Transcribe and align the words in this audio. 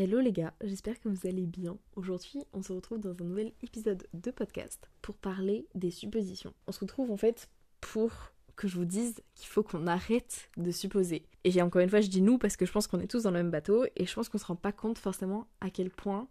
Hello 0.00 0.20
les 0.20 0.30
gars, 0.30 0.54
j'espère 0.62 1.00
que 1.00 1.08
vous 1.08 1.26
allez 1.26 1.44
bien. 1.44 1.76
Aujourd'hui, 1.96 2.44
on 2.52 2.62
se 2.62 2.72
retrouve 2.72 3.00
dans 3.00 3.20
un 3.20 3.26
nouvel 3.26 3.52
épisode 3.64 4.06
de 4.14 4.30
podcast 4.30 4.88
pour 5.02 5.16
parler 5.16 5.66
des 5.74 5.90
suppositions. 5.90 6.54
On 6.68 6.70
se 6.70 6.78
retrouve 6.78 7.10
en 7.10 7.16
fait 7.16 7.50
pour 7.80 8.12
que 8.54 8.68
je 8.68 8.76
vous 8.76 8.84
dise 8.84 9.20
qu'il 9.34 9.48
faut 9.48 9.64
qu'on 9.64 9.88
arrête 9.88 10.50
de 10.56 10.70
supposer. 10.70 11.24
Et 11.42 11.60
encore 11.60 11.82
une 11.82 11.90
fois, 11.90 12.00
je 12.00 12.06
dis 12.06 12.22
nous 12.22 12.38
parce 12.38 12.56
que 12.56 12.64
je 12.64 12.70
pense 12.70 12.86
qu'on 12.86 13.00
est 13.00 13.08
tous 13.08 13.24
dans 13.24 13.32
le 13.32 13.38
même 13.38 13.50
bateau 13.50 13.86
et 13.96 14.06
je 14.06 14.14
pense 14.14 14.28
qu'on 14.28 14.38
se 14.38 14.46
rend 14.46 14.54
pas 14.54 14.70
compte 14.70 14.98
forcément 14.98 15.48
à 15.60 15.68
quel 15.68 15.90
point 15.90 16.28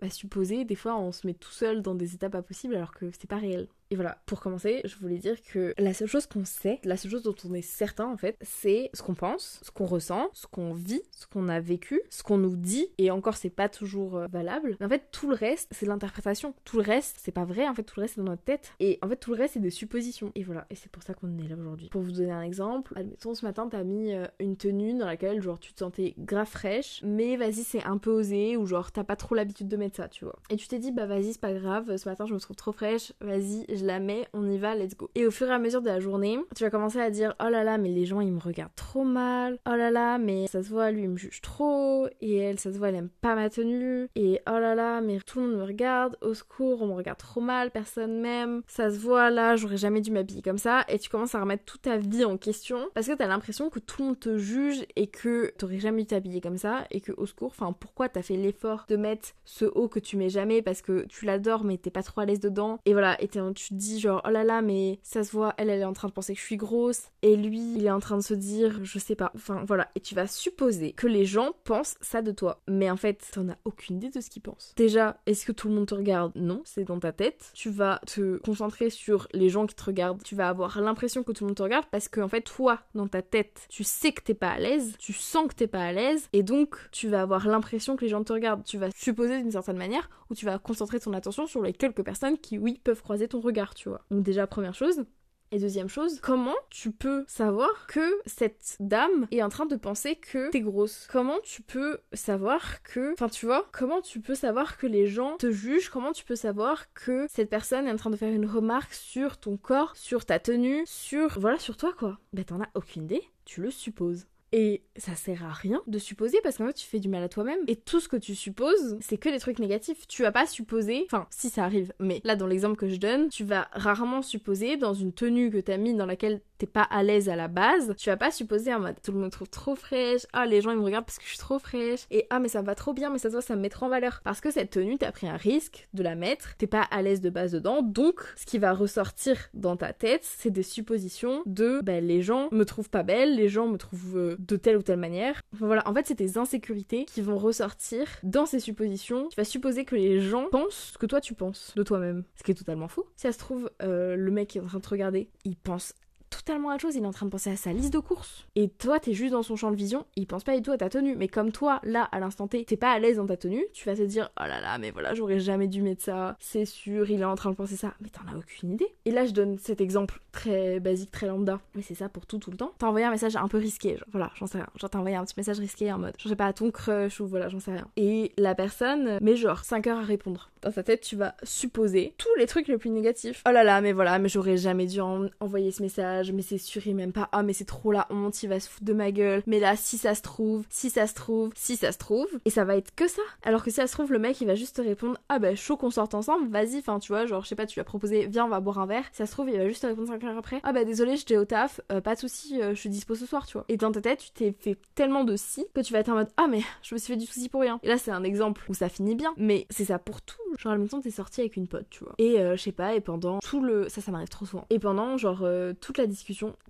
bah, 0.00 0.10
supposer, 0.10 0.64
des 0.64 0.76
fois 0.76 0.96
on 0.96 1.10
se 1.10 1.26
met 1.26 1.34
tout 1.34 1.50
seul 1.50 1.82
dans 1.82 1.96
des 1.96 2.14
étapes 2.14 2.36
impossibles 2.36 2.76
alors 2.76 2.94
que 2.94 3.10
c'est 3.10 3.28
pas 3.28 3.38
réel. 3.38 3.66
Et 3.90 3.94
voilà, 3.94 4.18
pour 4.26 4.40
commencer, 4.40 4.82
je 4.84 4.96
voulais 4.96 5.18
dire 5.18 5.40
que 5.42 5.74
la 5.78 5.94
seule 5.94 6.08
chose 6.08 6.26
qu'on 6.26 6.44
sait, 6.44 6.80
la 6.84 6.96
seule 6.96 7.10
chose 7.10 7.22
dont 7.22 7.34
on 7.48 7.54
est 7.54 7.62
certain 7.62 8.06
en 8.06 8.16
fait, 8.16 8.36
c'est 8.42 8.90
ce 8.92 9.02
qu'on 9.02 9.14
pense, 9.14 9.60
ce 9.62 9.70
qu'on 9.70 9.86
ressent, 9.86 10.28
ce 10.34 10.46
qu'on 10.46 10.74
vit, 10.74 11.02
ce 11.10 11.26
qu'on 11.26 11.48
a 11.48 11.60
vécu, 11.60 12.00
ce 12.10 12.22
qu'on 12.22 12.38
nous 12.38 12.56
dit, 12.56 12.88
et 12.98 13.10
encore 13.10 13.36
c'est 13.36 13.50
pas 13.50 13.68
toujours 13.68 14.16
euh, 14.16 14.26
valable. 14.26 14.76
En 14.82 14.88
fait, 14.88 15.04
tout 15.10 15.28
le 15.28 15.34
reste, 15.34 15.68
c'est 15.72 15.86
l'interprétation. 15.86 16.54
Tout 16.64 16.76
le 16.76 16.82
reste, 16.82 17.16
c'est 17.22 17.32
pas 17.32 17.44
vrai, 17.44 17.66
en 17.66 17.74
fait, 17.74 17.82
tout 17.82 17.98
le 17.98 18.02
reste 18.02 18.14
c'est 18.16 18.20
dans 18.20 18.30
notre 18.30 18.42
tête. 18.42 18.72
Et 18.80 18.98
en 19.02 19.08
fait, 19.08 19.16
tout 19.16 19.32
le 19.32 19.38
reste, 19.38 19.54
c'est 19.54 19.60
des 19.60 19.70
suppositions. 19.70 20.32
Et 20.34 20.42
voilà, 20.42 20.66
et 20.70 20.74
c'est 20.74 20.90
pour 20.90 21.02
ça 21.02 21.14
qu'on 21.14 21.38
est 21.38 21.48
là 21.48 21.56
aujourd'hui. 21.56 21.88
Pour 21.88 22.02
vous 22.02 22.12
donner 22.12 22.32
un 22.32 22.42
exemple, 22.42 22.92
admettons 22.96 23.34
ce 23.34 23.44
matin, 23.44 23.68
t'as 23.70 23.84
mis 23.84 24.12
euh, 24.12 24.26
une 24.38 24.56
tenue 24.56 24.94
dans 24.94 25.06
laquelle, 25.06 25.40
genre, 25.40 25.58
tu 25.58 25.72
te 25.72 25.78
sentais 25.78 26.14
grave 26.18 26.48
fraîche, 26.48 27.00
mais 27.04 27.36
vas-y, 27.36 27.64
c'est 27.64 27.84
un 27.84 27.98
peu 27.98 28.10
osé, 28.10 28.56
ou 28.56 28.66
genre, 28.66 28.92
t'as 28.92 29.04
pas 29.04 29.16
trop 29.16 29.34
l'habitude 29.34 29.68
de 29.68 29.76
mettre 29.76 29.96
ça, 29.96 30.08
tu 30.08 30.24
vois. 30.24 30.36
Et 30.50 30.56
tu 30.56 30.68
t'es 30.68 30.78
dit, 30.78 30.92
bah 30.92 31.06
vas-y, 31.06 31.32
c'est 31.32 31.40
pas 31.40 31.54
grave, 31.54 31.96
ce 31.96 32.08
matin, 32.08 32.26
je 32.26 32.34
me 32.34 32.38
trouve 32.38 32.56
trop 32.56 32.72
fraîche, 32.72 33.12
vas-y, 33.20 33.64
je 33.78 33.86
la 33.86 34.00
mets, 34.00 34.26
on 34.34 34.48
y 34.50 34.58
va, 34.58 34.74
let's 34.74 34.96
go. 34.96 35.10
Et 35.14 35.26
au 35.26 35.30
fur 35.30 35.48
et 35.48 35.52
à 35.52 35.58
mesure 35.58 35.80
de 35.80 35.86
la 35.86 36.00
journée, 36.00 36.38
tu 36.54 36.64
vas 36.64 36.70
commencer 36.70 37.00
à 37.00 37.10
dire 37.10 37.34
oh 37.40 37.48
là 37.48 37.64
là, 37.64 37.78
mais 37.78 37.88
les 37.88 38.04
gens 38.04 38.20
ils 38.20 38.32
me 38.32 38.40
regardent 38.40 38.74
trop 38.76 39.04
mal. 39.04 39.58
Oh 39.66 39.74
là 39.74 39.90
là, 39.90 40.18
mais 40.18 40.46
ça 40.48 40.62
se 40.62 40.68
voit, 40.68 40.90
lui 40.90 41.02
il 41.02 41.08
me 41.10 41.16
juge 41.16 41.40
trop. 41.40 42.08
Et 42.20 42.36
elle, 42.36 42.58
ça 42.58 42.72
se 42.72 42.78
voit, 42.78 42.90
elle 42.90 42.96
aime 42.96 43.10
pas 43.20 43.34
ma 43.34 43.48
tenue. 43.48 44.08
Et 44.14 44.40
oh 44.46 44.58
là 44.58 44.74
là, 44.74 45.00
mais 45.00 45.18
tout 45.20 45.40
le 45.40 45.46
monde 45.46 45.56
me 45.58 45.64
regarde. 45.64 46.16
Au 46.20 46.34
secours, 46.34 46.82
on 46.82 46.88
me 46.88 46.94
regarde 46.94 47.18
trop 47.18 47.40
mal, 47.40 47.70
personne 47.70 48.20
m'aime. 48.20 48.62
Ça 48.66 48.90
se 48.90 48.98
voit 48.98 49.30
là, 49.30 49.56
j'aurais 49.56 49.76
jamais 49.76 50.00
dû 50.00 50.10
m'habiller 50.10 50.42
comme 50.42 50.58
ça. 50.58 50.84
Et 50.88 50.98
tu 50.98 51.08
commences 51.08 51.34
à 51.34 51.40
remettre 51.40 51.64
toute 51.64 51.82
ta 51.82 51.96
vie 51.96 52.24
en 52.24 52.36
question 52.36 52.88
parce 52.94 53.06
que 53.06 53.14
t'as 53.14 53.26
l'impression 53.26 53.70
que 53.70 53.78
tout 53.78 54.02
le 54.02 54.08
monde 54.08 54.20
te 54.20 54.38
juge 54.38 54.84
et 54.96 55.06
que 55.06 55.52
t'aurais 55.56 55.78
jamais 55.78 56.02
dû 56.02 56.08
t'habiller 56.08 56.40
comme 56.40 56.58
ça. 56.58 56.84
Et 56.90 57.00
que 57.00 57.12
au 57.16 57.26
secours, 57.26 57.48
enfin 57.48 57.72
pourquoi 57.72 58.08
t'as 58.08 58.22
fait 58.22 58.36
l'effort 58.36 58.86
de 58.88 58.96
mettre 58.96 59.28
ce 59.44 59.64
haut 59.64 59.88
que 59.88 60.00
tu 60.00 60.16
mets 60.16 60.28
jamais 60.28 60.62
parce 60.62 60.82
que 60.82 61.06
tu 61.06 61.24
l'adores 61.24 61.64
mais 61.64 61.78
t'es 61.78 61.90
pas 61.90 62.02
trop 62.02 62.20
à 62.20 62.24
l'aise 62.24 62.40
dedans. 62.40 62.78
Et 62.84 62.92
voilà, 62.92 63.20
et 63.22 63.28
tu 63.28 63.67
te 63.70 63.74
dis 63.74 64.00
genre 64.00 64.22
oh 64.26 64.30
là 64.30 64.44
là, 64.44 64.62
mais 64.62 64.98
ça 65.02 65.24
se 65.24 65.32
voit, 65.32 65.54
elle, 65.56 65.70
elle 65.70 65.80
est 65.80 65.84
en 65.84 65.92
train 65.92 66.08
de 66.08 66.12
penser 66.12 66.34
que 66.34 66.40
je 66.40 66.44
suis 66.44 66.56
grosse, 66.56 67.08
et 67.22 67.36
lui, 67.36 67.74
il 67.76 67.86
est 67.86 67.90
en 67.90 68.00
train 68.00 68.16
de 68.16 68.22
se 68.22 68.34
dire, 68.34 68.80
je 68.82 68.98
sais 68.98 69.14
pas, 69.14 69.32
enfin 69.34 69.64
voilà, 69.66 69.88
et 69.94 70.00
tu 70.00 70.14
vas 70.14 70.26
supposer 70.26 70.92
que 70.92 71.06
les 71.06 71.24
gens 71.24 71.52
pensent 71.64 71.96
ça 72.00 72.22
de 72.22 72.32
toi. 72.32 72.62
Mais 72.68 72.90
en 72.90 72.96
fait, 72.96 73.28
t'en 73.32 73.48
as 73.48 73.58
aucune 73.64 73.96
idée 73.96 74.10
de 74.10 74.20
ce 74.20 74.30
qu'ils 74.30 74.42
pensent. 74.42 74.74
Déjà, 74.76 75.20
est-ce 75.26 75.44
que 75.44 75.52
tout 75.52 75.68
le 75.68 75.74
monde 75.74 75.86
te 75.86 75.94
regarde? 75.94 76.32
Non, 76.34 76.62
c'est 76.64 76.84
dans 76.84 76.98
ta 76.98 77.12
tête. 77.12 77.50
Tu 77.54 77.70
vas 77.70 78.00
te 78.06 78.38
concentrer 78.38 78.90
sur 78.90 79.28
les 79.32 79.48
gens 79.48 79.66
qui 79.66 79.74
te 79.74 79.84
regardent, 79.84 80.22
tu 80.22 80.34
vas 80.34 80.48
avoir 80.48 80.80
l'impression 80.80 81.22
que 81.22 81.32
tout 81.32 81.44
le 81.44 81.48
monde 81.48 81.56
te 81.56 81.62
regarde 81.62 81.86
parce 81.90 82.08
que 82.08 82.20
en 82.20 82.28
fait, 82.28 82.42
toi, 82.42 82.80
dans 82.94 83.08
ta 83.08 83.22
tête, 83.22 83.66
tu 83.68 83.84
sais 83.84 84.12
que 84.12 84.22
t'es 84.22 84.34
pas 84.34 84.50
à 84.50 84.58
l'aise, 84.58 84.94
tu 84.98 85.12
sens 85.12 85.48
que 85.48 85.54
t'es 85.54 85.66
pas 85.66 85.84
à 85.84 85.92
l'aise, 85.92 86.28
et 86.32 86.42
donc 86.42 86.76
tu 86.92 87.08
vas 87.08 87.22
avoir 87.22 87.46
l'impression 87.46 87.96
que 87.96 88.04
les 88.04 88.08
gens 88.08 88.22
te 88.24 88.32
regardent. 88.32 88.64
Tu 88.64 88.78
vas 88.78 88.90
supposer 88.94 89.38
d'une 89.38 89.50
certaine 89.50 89.76
manière, 89.76 90.08
ou 90.30 90.34
tu 90.34 90.44
vas 90.44 90.58
concentrer 90.58 91.00
ton 91.00 91.12
attention 91.12 91.46
sur 91.46 91.62
les 91.62 91.72
quelques 91.72 92.02
personnes 92.02 92.38
qui, 92.38 92.58
oui, 92.58 92.80
peuvent 92.82 93.02
croiser 93.02 93.28
ton 93.28 93.40
regard, 93.40 93.57
tu 93.74 93.88
vois. 93.88 94.04
Donc 94.10 94.22
déjà, 94.22 94.46
première 94.46 94.74
chose. 94.74 95.04
Et 95.50 95.58
deuxième 95.58 95.88
chose, 95.88 96.20
comment 96.20 96.54
tu 96.68 96.90
peux 96.90 97.24
savoir 97.26 97.86
que 97.86 98.20
cette 98.26 98.76
dame 98.80 99.26
est 99.30 99.42
en 99.42 99.48
train 99.48 99.64
de 99.64 99.76
penser 99.76 100.16
que 100.16 100.50
t'es 100.50 100.60
grosse? 100.60 101.08
Comment 101.10 101.38
tu 101.42 101.62
peux 101.62 102.00
savoir 102.12 102.82
que... 102.82 103.14
Enfin 103.14 103.30
tu 103.30 103.46
vois, 103.46 103.66
comment 103.72 104.02
tu 104.02 104.20
peux 104.20 104.34
savoir 104.34 104.76
que 104.76 104.86
les 104.86 105.06
gens 105.06 105.38
te 105.38 105.50
jugent? 105.50 105.88
Comment 105.88 106.12
tu 106.12 106.26
peux 106.26 106.36
savoir 106.36 106.92
que 106.92 107.26
cette 107.30 107.48
personne 107.48 107.86
est 107.86 107.90
en 107.90 107.96
train 107.96 108.10
de 108.10 108.16
faire 108.16 108.32
une 108.32 108.44
remarque 108.44 108.92
sur 108.92 109.38
ton 109.38 109.56
corps, 109.56 109.96
sur 109.96 110.26
ta 110.26 110.38
tenue, 110.38 110.82
sur... 110.86 111.38
Voilà, 111.40 111.58
sur 111.58 111.78
toi 111.78 111.94
quoi? 111.98 112.18
Ben 112.34 112.44
t'en 112.44 112.60
as 112.60 112.68
aucune 112.74 113.04
idée, 113.04 113.22
tu 113.46 113.62
le 113.62 113.70
supposes. 113.70 114.26
Et 114.52 114.82
ça 114.96 115.14
sert 115.14 115.44
à 115.44 115.52
rien 115.52 115.82
de 115.86 115.98
supposer 115.98 116.38
parce 116.42 116.56
qu'en 116.56 116.66
fait 116.66 116.72
tu 116.72 116.86
fais 116.86 117.00
du 117.00 117.08
mal 117.08 117.22
à 117.22 117.28
toi-même. 117.28 117.60
Et 117.66 117.76
tout 117.76 118.00
ce 118.00 118.08
que 118.08 118.16
tu 118.16 118.34
supposes, 118.34 118.96
c'est 119.00 119.18
que 119.18 119.28
des 119.28 119.38
trucs 119.38 119.58
négatifs. 119.58 120.06
Tu 120.08 120.22
vas 120.22 120.32
pas 120.32 120.46
supposer, 120.46 121.04
enfin 121.06 121.26
si 121.30 121.50
ça 121.50 121.64
arrive, 121.64 121.92
mais 122.00 122.20
là 122.24 122.36
dans 122.36 122.46
l'exemple 122.46 122.76
que 122.76 122.88
je 122.88 122.96
donne, 122.96 123.28
tu 123.28 123.44
vas 123.44 123.68
rarement 123.72 124.22
supposer 124.22 124.76
dans 124.76 124.94
une 124.94 125.12
tenue 125.12 125.50
que 125.50 125.58
t'as 125.58 125.76
mis 125.76 125.94
dans 125.94 126.06
laquelle 126.06 126.40
t'es 126.58 126.66
pas 126.66 126.82
à 126.82 127.02
l'aise 127.02 127.28
à 127.28 127.36
la 127.36 127.48
base, 127.48 127.94
tu 127.96 128.10
vas 128.10 128.16
pas 128.16 128.30
supposer 128.30 128.74
en 128.74 128.80
mode 128.80 128.96
tout 129.02 129.12
le 129.12 129.18
monde 129.18 129.30
trouve 129.30 129.48
trop 129.48 129.74
fraîche, 129.74 130.26
ah 130.32 130.46
les 130.46 130.60
gens 130.60 130.70
ils 130.70 130.78
me 130.78 130.82
regardent 130.82 131.06
parce 131.06 131.18
que 131.18 131.24
je 131.24 131.30
suis 131.30 131.38
trop 131.38 131.58
fraîche, 131.58 132.06
et 132.10 132.26
ah 132.30 132.40
mais 132.40 132.48
ça 132.48 132.62
va 132.62 132.74
trop 132.74 132.92
bien, 132.92 133.10
mais 133.10 133.18
ça 133.18 133.28
se 133.28 133.34
voit, 133.34 133.42
ça 133.42 133.56
me 133.56 133.60
met 133.60 133.70
en 133.80 133.88
valeur. 133.88 134.20
Parce 134.24 134.40
que 134.40 134.50
cette 134.50 134.70
tenue, 134.70 134.98
t'as 134.98 135.12
pris 135.12 135.28
un 135.28 135.36
risque 135.36 135.88
de 135.94 136.02
la 136.02 136.14
mettre, 136.14 136.56
t'es 136.56 136.66
pas 136.66 136.82
à 136.82 137.02
l'aise 137.02 137.20
de 137.20 137.30
base 137.30 137.52
dedans, 137.52 137.82
donc 137.82 138.20
ce 138.36 138.46
qui 138.46 138.58
va 138.58 138.72
ressortir 138.72 139.36
dans 139.54 139.76
ta 139.76 139.92
tête, 139.92 140.22
c'est 140.24 140.50
des 140.50 140.62
suppositions 140.62 141.42
de 141.46 141.80
ben 141.82 142.04
les 142.04 142.22
gens 142.22 142.48
me 142.50 142.64
trouvent 142.64 142.90
pas 142.90 143.02
belle, 143.02 143.36
les 143.36 143.48
gens 143.48 143.68
me 143.68 143.76
trouvent 143.76 144.18
euh, 144.18 144.36
de 144.38 144.56
telle 144.56 144.76
ou 144.76 144.82
telle 144.82 144.98
manière. 144.98 145.40
Enfin, 145.54 145.66
voilà, 145.66 145.86
en 145.88 145.94
fait 145.94 146.06
c'est 146.06 146.16
tes 146.16 146.38
insécurités 146.38 147.04
qui 147.04 147.22
vont 147.22 147.38
ressortir 147.38 148.06
dans 148.22 148.46
ces 148.46 148.60
suppositions. 148.60 149.28
Tu 149.28 149.36
vas 149.36 149.44
supposer 149.44 149.84
que 149.84 149.94
les 149.94 150.20
gens 150.20 150.46
pensent 150.50 150.92
ce 150.92 150.98
que 150.98 151.06
toi 151.06 151.20
tu 151.20 151.34
penses 151.34 151.72
de 151.76 151.82
toi-même, 151.82 152.24
ce 152.36 152.42
qui 152.42 152.50
est 152.50 152.54
totalement 152.54 152.88
faux. 152.88 153.06
Si 153.16 153.22
ça 153.22 153.32
se 153.32 153.38
trouve, 153.38 153.70
euh, 153.82 154.16
le 154.16 154.30
mec 154.30 154.48
qui 154.48 154.58
est 154.58 154.60
en 154.60 154.66
train 154.66 154.78
de 154.78 154.82
te 154.82 154.88
regarder, 154.88 155.28
il 155.44 155.56
pense 155.56 155.94
totalement 156.38 156.68
autre 156.68 156.80
chose, 156.80 156.96
il 156.96 157.02
est 157.02 157.06
en 157.06 157.12
train 157.12 157.26
de 157.26 157.30
penser 157.30 157.50
à 157.50 157.56
sa 157.56 157.72
liste 157.72 157.92
de 157.92 157.98
courses. 157.98 158.46
Et 158.56 158.68
toi, 158.68 159.00
t'es 159.00 159.12
juste 159.12 159.32
dans 159.32 159.42
son 159.42 159.56
champ 159.56 159.70
de 159.70 159.76
vision, 159.76 160.06
il 160.16 160.26
pense 160.26 160.44
pas 160.44 160.56
du 160.56 160.62
tout 160.62 160.72
à 160.72 160.78
ta 160.78 160.88
tenue. 160.88 161.16
Mais 161.16 161.28
comme 161.28 161.52
toi, 161.52 161.80
là, 161.82 162.04
à 162.12 162.20
l'instant 162.20 162.46
T, 162.48 162.64
t'es 162.64 162.76
pas 162.76 162.90
à 162.92 162.98
l'aise 162.98 163.16
dans 163.16 163.26
ta 163.26 163.36
tenue, 163.36 163.64
tu 163.72 163.88
vas 163.88 163.96
te 163.96 164.02
dire, 164.02 164.30
oh 164.40 164.44
là 164.46 164.60
là, 164.60 164.78
mais 164.78 164.90
voilà, 164.90 165.14
j'aurais 165.14 165.40
jamais 165.40 165.68
dû 165.68 165.82
mettre 165.82 166.02
ça, 166.02 166.36
c'est 166.40 166.64
sûr, 166.64 167.10
il 167.10 167.20
est 167.20 167.24
en 167.24 167.34
train 167.34 167.50
de 167.50 167.56
penser 167.56 167.76
ça. 167.76 167.94
Mais 168.00 168.08
t'en 168.08 168.22
as 168.32 168.36
aucune 168.36 168.72
idée. 168.72 168.88
Et 169.04 169.10
là, 169.10 169.26
je 169.26 169.32
donne 169.32 169.58
cet 169.58 169.80
exemple 169.80 170.20
très 170.32 170.80
basique, 170.80 171.10
très 171.10 171.26
lambda. 171.26 171.60
Mais 171.74 171.82
c'est 171.82 171.94
ça 171.94 172.08
pour 172.08 172.26
tout, 172.26 172.38
tout 172.38 172.50
le 172.50 172.56
temps. 172.56 172.72
T'as 172.78 172.86
envoyé 172.86 173.06
un 173.06 173.10
message 173.10 173.36
un 173.36 173.48
peu 173.48 173.58
risqué, 173.58 173.96
genre, 173.96 174.08
voilà, 174.10 174.30
j'en 174.36 174.46
sais 174.46 174.58
rien. 174.58 174.68
Genre, 174.76 174.90
t'as 174.90 174.98
envoyé 174.98 175.16
un 175.16 175.24
petit 175.24 175.34
message 175.36 175.58
risqué 175.58 175.92
en 175.92 175.98
mode, 175.98 176.14
je 176.18 176.28
sais 176.28 176.36
pas, 176.36 176.46
à 176.46 176.52
ton 176.52 176.70
crush 176.70 177.20
ou 177.20 177.26
voilà, 177.26 177.48
j'en 177.48 177.60
sais 177.60 177.72
rien. 177.72 177.88
Et 177.96 178.32
la 178.38 178.54
personne 178.54 179.18
met 179.20 179.36
genre 179.36 179.64
5 179.64 179.86
heures 179.86 179.98
à 179.98 180.04
répondre. 180.04 180.50
Dans 180.62 180.72
sa 180.72 180.82
tête, 180.82 181.02
tu 181.02 181.16
vas 181.16 181.34
supposer 181.42 182.14
tous 182.18 182.34
les 182.36 182.46
trucs 182.46 182.66
les 182.68 182.78
plus 182.78 182.90
négatifs. 182.90 183.42
Oh 183.48 183.52
là 183.52 183.62
là, 183.62 183.80
mais 183.80 183.92
voilà, 183.92 184.18
mais 184.18 184.28
j'aurais 184.28 184.56
jamais 184.56 184.86
dû 184.86 185.00
envoyer 185.00 185.70
ce 185.70 185.82
message, 185.82 186.27
mais 186.32 186.42
c'est 186.42 186.58
sûr, 186.58 186.86
il 186.86 186.94
même 186.94 187.12
pas 187.12 187.28
ah 187.32 187.42
mais 187.42 187.52
c'est 187.52 187.64
trop 187.64 187.92
la 187.92 188.06
honte, 188.10 188.42
il 188.42 188.48
va 188.48 188.60
se 188.60 188.68
foutre 188.68 188.84
de 188.84 188.92
ma 188.92 189.12
gueule. 189.12 189.42
Mais 189.46 189.60
là 189.60 189.76
si 189.76 189.98
ça 189.98 190.14
se 190.14 190.22
trouve, 190.22 190.64
si 190.68 190.90
ça 190.90 191.06
se 191.06 191.14
trouve, 191.14 191.50
si 191.54 191.76
ça 191.76 191.92
se 191.92 191.98
trouve 191.98 192.28
et 192.44 192.50
ça 192.50 192.64
va 192.64 192.76
être 192.76 192.94
que 192.94 193.08
ça. 193.08 193.22
Alors 193.42 193.62
que 193.64 193.70
si 193.70 193.76
ça 193.76 193.86
se 193.86 193.92
trouve 193.92 194.12
le 194.12 194.18
mec 194.18 194.40
il 194.40 194.46
va 194.46 194.54
juste 194.54 194.76
te 194.76 194.82
répondre 194.82 195.18
ah 195.28 195.38
bah 195.38 195.54
chaud 195.54 195.76
qu'on 195.76 195.90
sorte 195.90 196.14
ensemble, 196.14 196.48
vas-y, 196.48 196.78
enfin 196.78 196.98
tu 196.98 197.12
vois, 197.12 197.26
genre 197.26 197.42
je 197.42 197.48
sais 197.48 197.54
pas, 197.54 197.66
tu 197.66 197.74
lui 197.74 197.80
as 197.80 197.84
proposé 197.84 198.26
viens 198.26 198.46
on 198.46 198.48
va 198.48 198.60
boire 198.60 198.78
un 198.78 198.86
verre. 198.86 199.04
Si 199.12 199.18
ça 199.18 199.26
se 199.26 199.32
trouve 199.32 199.50
il 199.50 199.58
va 199.58 199.68
juste 199.68 199.82
te 199.82 199.86
répondre 199.86 200.08
5 200.08 200.22
heures 200.24 200.38
après 200.38 200.60
ah 200.62 200.72
bah 200.72 200.84
désolé, 200.84 201.16
j'étais 201.16 201.36
au 201.36 201.44
taf, 201.44 201.80
euh, 201.92 202.00
pas 202.00 202.14
de 202.14 202.20
souci, 202.20 202.60
euh, 202.60 202.74
je 202.74 202.80
suis 202.80 202.90
dispo 202.90 203.14
ce 203.14 203.26
soir, 203.26 203.46
tu 203.46 203.54
vois. 203.54 203.64
Et 203.68 203.76
dans 203.76 203.92
ta 203.92 204.00
tête, 204.00 204.18
tu 204.18 204.30
t'es 204.30 204.54
fait 204.58 204.76
tellement 204.94 205.24
de 205.24 205.36
si 205.36 205.66
que 205.74 205.80
tu 205.80 205.92
vas 205.92 206.00
être 206.00 206.08
en 206.08 206.14
mode 206.14 206.28
ah 206.36 206.46
mais 206.48 206.60
je 206.82 206.94
me 206.94 206.98
suis 206.98 207.12
fait 207.12 207.18
du 207.18 207.26
souci 207.26 207.48
pour 207.48 207.60
rien. 207.60 207.80
Et 207.82 207.88
là 207.88 207.98
c'est 207.98 208.10
un 208.10 208.24
exemple 208.24 208.64
où 208.68 208.74
ça 208.74 208.88
finit 208.88 209.14
bien, 209.14 209.32
mais 209.36 209.66
c'est 209.70 209.86
ça 209.86 209.98
pour 209.98 210.22
tout. 210.22 210.36
Genre 210.58 210.76
temps 210.90 211.00
t'es 211.00 211.10
sorti 211.10 211.40
avec 211.40 211.56
une 211.56 211.68
pote, 211.68 211.86
tu 211.90 212.04
vois. 212.04 212.14
Et 212.18 212.40
euh, 212.40 212.56
je 212.56 212.62
sais 212.62 212.72
pas, 212.72 212.94
et 212.94 213.00
pendant 213.00 213.38
tout 213.40 213.62
le 213.62 213.88
ça 213.88 214.00
ça 214.00 214.12
m'arrive 214.12 214.28
trop 214.28 214.46
souvent. 214.46 214.66
Et 214.70 214.78
pendant 214.78 215.16
genre 215.16 215.46
toute 215.80 215.98
la 215.98 216.06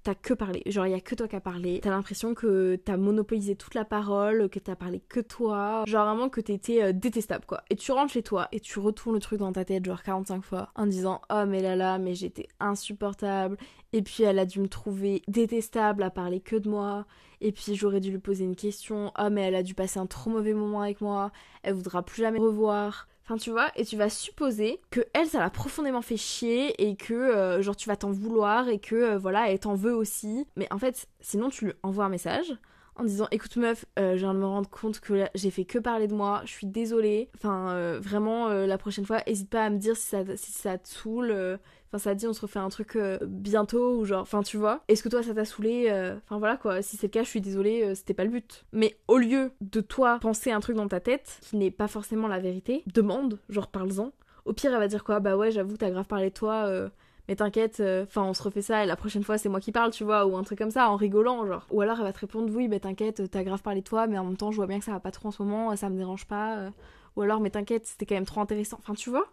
t'as 0.03 0.15
que 0.15 0.35
parlé. 0.35 0.63
Genre, 0.67 0.87
il 0.87 0.91
y 0.91 0.95
a 0.95 1.01
que 1.01 1.15
toi 1.15 1.29
qui 1.29 1.37
as 1.37 1.41
parlé. 1.41 1.81
T'as 1.83 1.91
l'impression 1.91 2.35
que 2.35 2.77
t'as 2.77 2.97
monopolisé 2.97 3.57
toute 3.57 3.75
la 3.75 3.85
parole, 3.85 4.49
que 4.49 4.59
t'as 4.59 4.77
parlé 4.77 5.01
que 5.01 5.21
toi. 5.21 5.85
Genre, 5.87 6.07
vraiment 6.07 6.29
que 6.29 6.41
t'étais 6.41 6.83
euh, 6.83 6.93
détestable, 6.93 7.45
quoi. 7.47 7.63
Et 7.71 7.77
tu 7.77 7.93
rentres 7.93 8.13
chez 8.13 8.23
toi 8.23 8.49
et 8.53 8.61
tu 8.61 8.79
retournes 8.79 9.15
le 9.15 9.21
truc 9.21 9.41
dans 9.41 9.53
ta 9.53 9.65
tête, 9.65 9.85
genre 9.85 10.03
45 10.03 10.43
fois, 10.43 10.71
en 10.75 10.87
disant 10.87 11.21
Oh, 11.31 11.45
mais 11.47 11.63
là 11.63 11.77
là, 11.77 11.99
mais 11.99 12.15
j'étais 12.15 12.49
insupportable. 12.61 13.57
Et 13.93 14.03
puis, 14.03 14.23
elle 14.23 14.39
a 14.39 14.47
dû 14.47 14.61
me 14.61 14.69
trouver 14.69 15.23
détestable 15.29 16.03
à 16.03 16.11
parler 16.11 16.41
que 16.41 16.57
de 16.57 16.69
moi. 16.69 17.07
Et 17.41 17.53
puis 17.53 17.75
j'aurais 17.75 18.01
dû 18.01 18.11
lui 18.11 18.19
poser 18.19 18.45
une 18.45 18.57
question. 18.57 19.13
Oh 19.19 19.29
mais 19.31 19.43
elle 19.43 19.55
a 19.55 19.63
dû 19.63 19.75
passer 19.75 19.99
un 19.99 20.07
trop 20.07 20.31
mauvais 20.31 20.55
moment 20.55 20.83
avec 20.83 21.01
moi. 21.01 21.31
Elle 21.63 21.75
voudra 21.75 22.03
plus 22.03 22.23
jamais 22.23 22.39
revoir. 22.39 23.09
Enfin, 23.29 23.37
tu 23.37 23.51
vois, 23.51 23.71
et 23.77 23.85
tu 23.85 23.99
vas 23.99 24.09
supposer 24.09 24.81
que 24.89 25.01
elle, 25.13 25.27
ça 25.27 25.39
l'a 25.39 25.51
profondément 25.51 26.01
fait 26.01 26.17
chier 26.17 26.73
et 26.83 26.97
que, 26.97 27.13
euh, 27.13 27.61
genre, 27.61 27.77
tu 27.77 27.87
vas 27.87 27.97
t'en 27.97 28.11
vouloir 28.11 28.71
et 28.71 28.79
que, 28.79 28.95
euh, 28.95 29.19
voilà, 29.19 29.51
elle 29.51 29.59
t'en 29.59 29.75
veut 29.75 29.95
aussi. 29.95 30.47
Mais 30.57 30.67
en 30.73 30.79
fait, 30.79 31.07
sinon, 31.21 31.51
tu 31.51 31.67
lui 31.67 31.75
envoies 31.83 32.07
un 32.07 32.09
message 32.09 32.55
en 32.99 33.05
disant 33.05 33.29
écoute 33.31 33.57
meuf 33.57 33.85
euh, 33.99 34.13
je 34.13 34.19
viens 34.19 34.35
de 34.35 34.39
me 34.39 34.47
rendre 34.47 34.69
compte 34.69 35.01
que 35.01 35.27
j'ai 35.35 35.51
fait 35.51 35.65
que 35.65 35.79
parler 35.79 36.07
de 36.07 36.15
moi 36.15 36.43
je 36.45 36.51
suis 36.51 36.67
désolée 36.67 37.31
enfin 37.37 37.99
vraiment 37.99 38.49
la 38.49 38.79
prochaine 38.79 39.07
fois 39.07 39.23
hésite 39.27 39.51
pas 39.51 39.65
à 39.65 39.71
me 39.71 39.79
dire 39.79 39.97
si 39.97 40.07
ça, 40.07 40.25
ça 40.37 40.79
te 40.79 40.89
saoule 40.89 41.59
Enfin, 41.89 41.99
ça 41.99 42.15
dit, 42.15 42.27
on 42.27 42.35
se 42.35 42.43
refait 42.43 42.59
un 42.59 42.69
truc 42.69 42.97
euh, 42.97 43.19
bientôt, 43.23 43.97
ou 43.97 44.05
genre, 44.05 44.21
enfin, 44.21 44.43
tu 44.43 44.59
vois. 44.59 44.83
Est-ce 44.89 45.03
que 45.03 45.09
toi, 45.09 45.23
ça 45.23 45.33
t'a 45.33 45.47
saoulé 45.47 45.87
euh, 45.89 46.17
Enfin, 46.25 46.39
voilà 46.39 46.57
quoi. 46.57 46.83
Si 46.83 46.97
c'est 46.97 47.07
le 47.07 47.13
cas, 47.13 47.23
je 47.23 47.29
suis 47.29 47.41
désolée, 47.41 47.83
euh, 47.83 47.95
c'était 47.95 48.13
pas 48.13 48.25
le 48.25 48.31
but. 48.31 48.67
Mais 48.73 48.99
au 49.09 49.17
lieu 49.17 49.53
de 49.63 49.81
toi 49.81 50.19
penser 50.21 50.51
un 50.51 50.61
truc 50.61 50.77
dans 50.77 50.89
ta 50.89 51.01
tête 51.01 51.39
qui 51.43 51.57
n'est 51.57 51.71
pas 51.71 51.89
forcément 51.89 52.29
la 52.29 52.41
vérité, 52.41 52.83
demande, 52.87 53.39
genre, 53.49 53.69
parle-en. 53.69 54.13
Au 54.45 54.53
pire, 54.53 54.73
elle 54.73 54.79
va 54.79 54.89
dire 54.89 55.03
quoi? 55.03 55.21
Bah 55.21 55.37
ouais, 55.37 55.51
j'avoue, 55.51 55.77
t'as 55.79 55.91
grave 55.91 56.07
parlé 56.07 56.29
de 56.29 56.35
toi 56.35 56.91
mais 57.29 57.37
t'inquiète, 57.37 57.81
euh, 57.81 58.05
enfin 58.05 58.23
on 58.23 58.35
se 58.35 58.43
refait 58.43 58.63
ça 58.63 58.83
et 58.83 58.87
la 58.87 58.97
prochaine 58.97 59.23
fois 59.23 59.39
c'est 59.39 59.49
moi 59.49 59.61
qui 59.61 59.73
parle, 59.73 59.91
tu 59.93 60.05
vois, 60.05 60.27
ou 60.27 60.37
un 60.37 60.43
truc 60.43 60.59
comme 60.59 60.71
ça, 60.71 60.91
en 60.91 60.97
rigolant, 60.97 61.47
genre. 61.47 61.67
Ou 61.71 61.81
alors 61.83 61.99
elle 61.99 62.05
va 62.05 62.13
te 62.13 62.21
répondre, 62.21 62.53
oui, 62.55 62.69
mais 62.69 62.81
t'inquiète, 62.81 63.31
t'as 63.31 63.43
grave 63.45 63.63
parlé 63.63 63.81
de 63.81 63.87
toi, 63.87 64.07
mais 64.07 64.19
en 64.19 64.25
même 64.25 64.37
temps 64.37 64.51
je 64.51 64.57
vois 64.57 64.67
bien 64.67 64.79
que 64.79 64.85
ça 64.85 64.93
va 64.93 65.01
pas 65.01 65.11
trop 65.11 65.29
en 65.29 65.31
ce 65.33 65.43
moment, 65.43 65.75
ça 65.77 65.91
me 65.91 65.97
dérange 65.97 66.27
pas. 66.27 66.57
euh. 66.57 66.71
Ou 67.17 67.23
alors, 67.23 67.41
mais 67.41 67.51
t'inquiète, 67.51 67.87
c'était 67.87 68.07
quand 68.07 68.15
même 68.15 68.27
trop 68.27 68.41
intéressant. 68.41 68.79
Enfin, 68.81 68.95
tu 68.95 69.11
vois? 69.11 69.27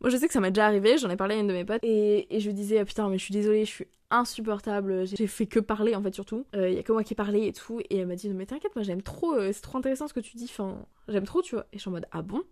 Moi 0.00 0.10
je 0.10 0.16
sais 0.16 0.26
que 0.26 0.32
ça 0.32 0.40
m'est 0.40 0.50
déjà 0.50 0.66
arrivé, 0.66 0.98
j'en 0.98 1.08
ai 1.08 1.16
parlé 1.16 1.36
à 1.36 1.38
une 1.38 1.46
de 1.46 1.52
mes 1.54 1.64
potes, 1.64 1.80
et, 1.82 2.26
je 2.38 2.50
disais, 2.50 2.78
ah, 2.78 2.84
putain, 2.84 3.08
mais 3.08 3.18
je 3.18 3.24
suis 3.24 3.32
désolée, 3.32 3.64
je 3.64 3.70
suis 3.70 3.86
insupportable, 4.10 5.06
j'ai 5.06 5.26
fait 5.26 5.46
que 5.46 5.58
parler 5.58 5.96
en 5.96 6.02
fait 6.02 6.14
surtout, 6.14 6.44
il 6.54 6.74
y 6.74 6.78
a 6.78 6.82
que 6.82 6.92
moi 6.92 7.02
qui 7.02 7.14
ai 7.14 7.16
parlé 7.16 7.46
et 7.46 7.52
tout, 7.52 7.80
et 7.80 7.98
elle 7.98 8.06
m'a 8.06 8.14
dit, 8.14 8.28
non 8.28 8.36
mais 8.36 8.46
t'inquiète, 8.46 8.76
moi 8.76 8.82
j'aime 8.84 9.02
trop, 9.02 9.34
euh, 9.34 9.50
c'est 9.52 9.62
trop 9.62 9.78
intéressant 9.78 10.06
ce 10.06 10.14
que 10.14 10.20
tu 10.20 10.36
dis, 10.36 10.44
enfin, 10.44 10.84
j'aime 11.08 11.24
trop, 11.24 11.42
tu 11.42 11.54
vois. 11.54 11.64
Et 11.72 11.78
je 11.78 11.80
suis 11.80 11.88
en 11.88 11.92
mode, 11.92 12.06
ah 12.12 12.22
bon? 12.22 12.42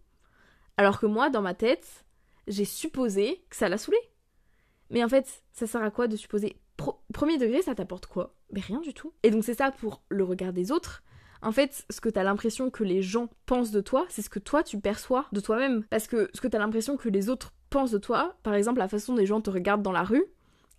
Alors 0.76 0.98
que 0.98 1.06
moi, 1.06 1.30
dans 1.30 1.42
ma 1.42 1.54
tête, 1.54 2.04
j'ai 2.48 2.64
supposé 2.64 3.44
que 3.50 3.56
ça 3.56 3.68
l'a 3.68 3.78
saoulé. 3.78 3.98
Mais 4.90 5.02
en 5.02 5.08
fait, 5.08 5.42
ça 5.52 5.66
sert 5.66 5.82
à 5.82 5.90
quoi 5.90 6.08
de 6.08 6.16
supposer 6.16 6.56
Premier 7.12 7.38
degré, 7.38 7.62
ça 7.62 7.74
t'apporte 7.74 8.06
quoi? 8.06 8.34
Mais 8.52 8.60
rien 8.60 8.80
du 8.80 8.94
tout. 8.94 9.12
Et 9.22 9.30
donc 9.30 9.44
c'est 9.44 9.54
ça 9.54 9.70
pour 9.70 10.02
le 10.08 10.24
regard 10.24 10.52
des 10.52 10.72
autres. 10.72 11.02
En 11.40 11.52
fait, 11.52 11.84
ce 11.90 12.00
que 12.00 12.08
t'as 12.08 12.24
l'impression 12.24 12.70
que 12.70 12.84
les 12.84 13.02
gens 13.02 13.28
pensent 13.46 13.70
de 13.70 13.80
toi, 13.80 14.06
c'est 14.08 14.22
ce 14.22 14.30
que 14.30 14.38
toi 14.38 14.62
tu 14.62 14.80
perçois 14.80 15.26
de 15.32 15.40
toi-même. 15.40 15.84
Parce 15.90 16.06
que 16.06 16.30
ce 16.34 16.40
que 16.40 16.48
t'as 16.48 16.58
l'impression 16.58 16.96
que 16.96 17.08
les 17.08 17.28
autres 17.28 17.52
pensent 17.70 17.90
de 17.90 17.98
toi, 17.98 18.36
par 18.42 18.54
exemple 18.54 18.78
la 18.78 18.88
façon 18.88 19.12
dont 19.12 19.18
les 19.18 19.26
gens 19.26 19.40
te 19.40 19.50
regardent 19.50 19.82
dans 19.82 19.92
la 19.92 20.04
rue, 20.04 20.24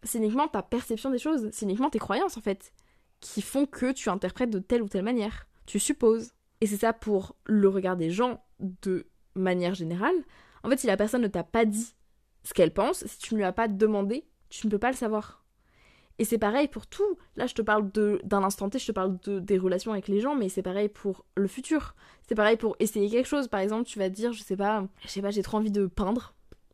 c'est 0.04 0.18
uniquement 0.18 0.48
ta 0.48 0.64
perception 0.64 1.10
des 1.10 1.18
choses, 1.18 1.50
c'est 1.52 1.66
uniquement 1.66 1.90
tes 1.90 2.00
croyances 2.00 2.38
en 2.38 2.42
fait, 2.42 2.74
qui 3.22 3.42
font 3.42 3.66
que 3.66 3.92
tu 3.92 4.10
interprètes 4.10 4.50
de 4.50 4.60
telle 4.60 4.82
ou 4.82 4.90
telle 4.90 5.04
manière. 5.04 5.48
Tu 5.66 5.80
supposes. 5.80 6.32
Et 6.62 6.68
c'est 6.68 6.78
ça 6.78 6.94
pour 6.94 7.36
le 7.46 7.68
regard 7.70 7.98
des 7.98 8.10
gens 8.10 8.44
de 8.60 9.08
manière 9.36 9.74
générale. 9.74 10.16
En 10.64 10.70
fait, 10.70 10.78
si 10.78 10.88
la 10.88 10.98
personne 10.98 11.22
ne 11.22 11.28
t'a 11.28 11.44
pas 11.44 11.66
dit 11.66 11.95
ce 12.46 12.54
qu'elle 12.54 12.72
pense, 12.74 13.06
si 13.06 13.18
tu 13.20 13.34
ne 13.34 13.40
lui 13.40 13.46
as 13.46 13.52
pas 13.52 13.68
demandé, 13.68 14.24
tu 14.50 14.68
ne 14.68 14.72
peux 14.72 14.80
pas 14.80 14.92
le 14.92 14.96
savoir. 14.96 15.44
Et 16.18 16.24
c'est 16.24 16.38
pareil 16.38 16.70
pour 16.70 16.88
tout. 16.88 17.18
Là, 17.36 17.46
je 17.46 17.54
te 17.54 17.62
parle 17.62 17.92
d'un 17.92 18.44
instant 18.44 18.70
T, 18.70 18.80
je 18.80 18.86
te 18.88 18.92
parle 18.94 19.20
de, 19.26 19.40
des 19.40 19.58
relations 19.58 19.92
avec 19.92 20.08
les 20.08 20.22
gens, 20.22 20.34
mais 20.34 20.48
c'est 20.48 20.62
pareil 20.62 20.88
pour 20.88 21.26
le 21.36 21.48
futur. 21.48 21.94
C'est 22.26 22.36
pareil 22.36 22.56
pour 22.56 22.78
essayer 22.80 23.10
quelque 23.10 23.26
chose. 23.28 23.50
Par 23.50 23.60
exemple, 23.60 23.84
tu 23.84 24.00
vas 24.00 24.10
te 24.10 24.16
dire, 24.16 24.32
je 24.32 24.42
sais 24.42 24.56
pas, 24.56 24.88
je 25.02 25.10
sais 25.10 25.22
pas, 25.22 25.32
j'ai 25.32 25.42
trop 25.44 25.58
envie 25.58 25.72
de 25.72 25.88
peindre. 25.88 26.34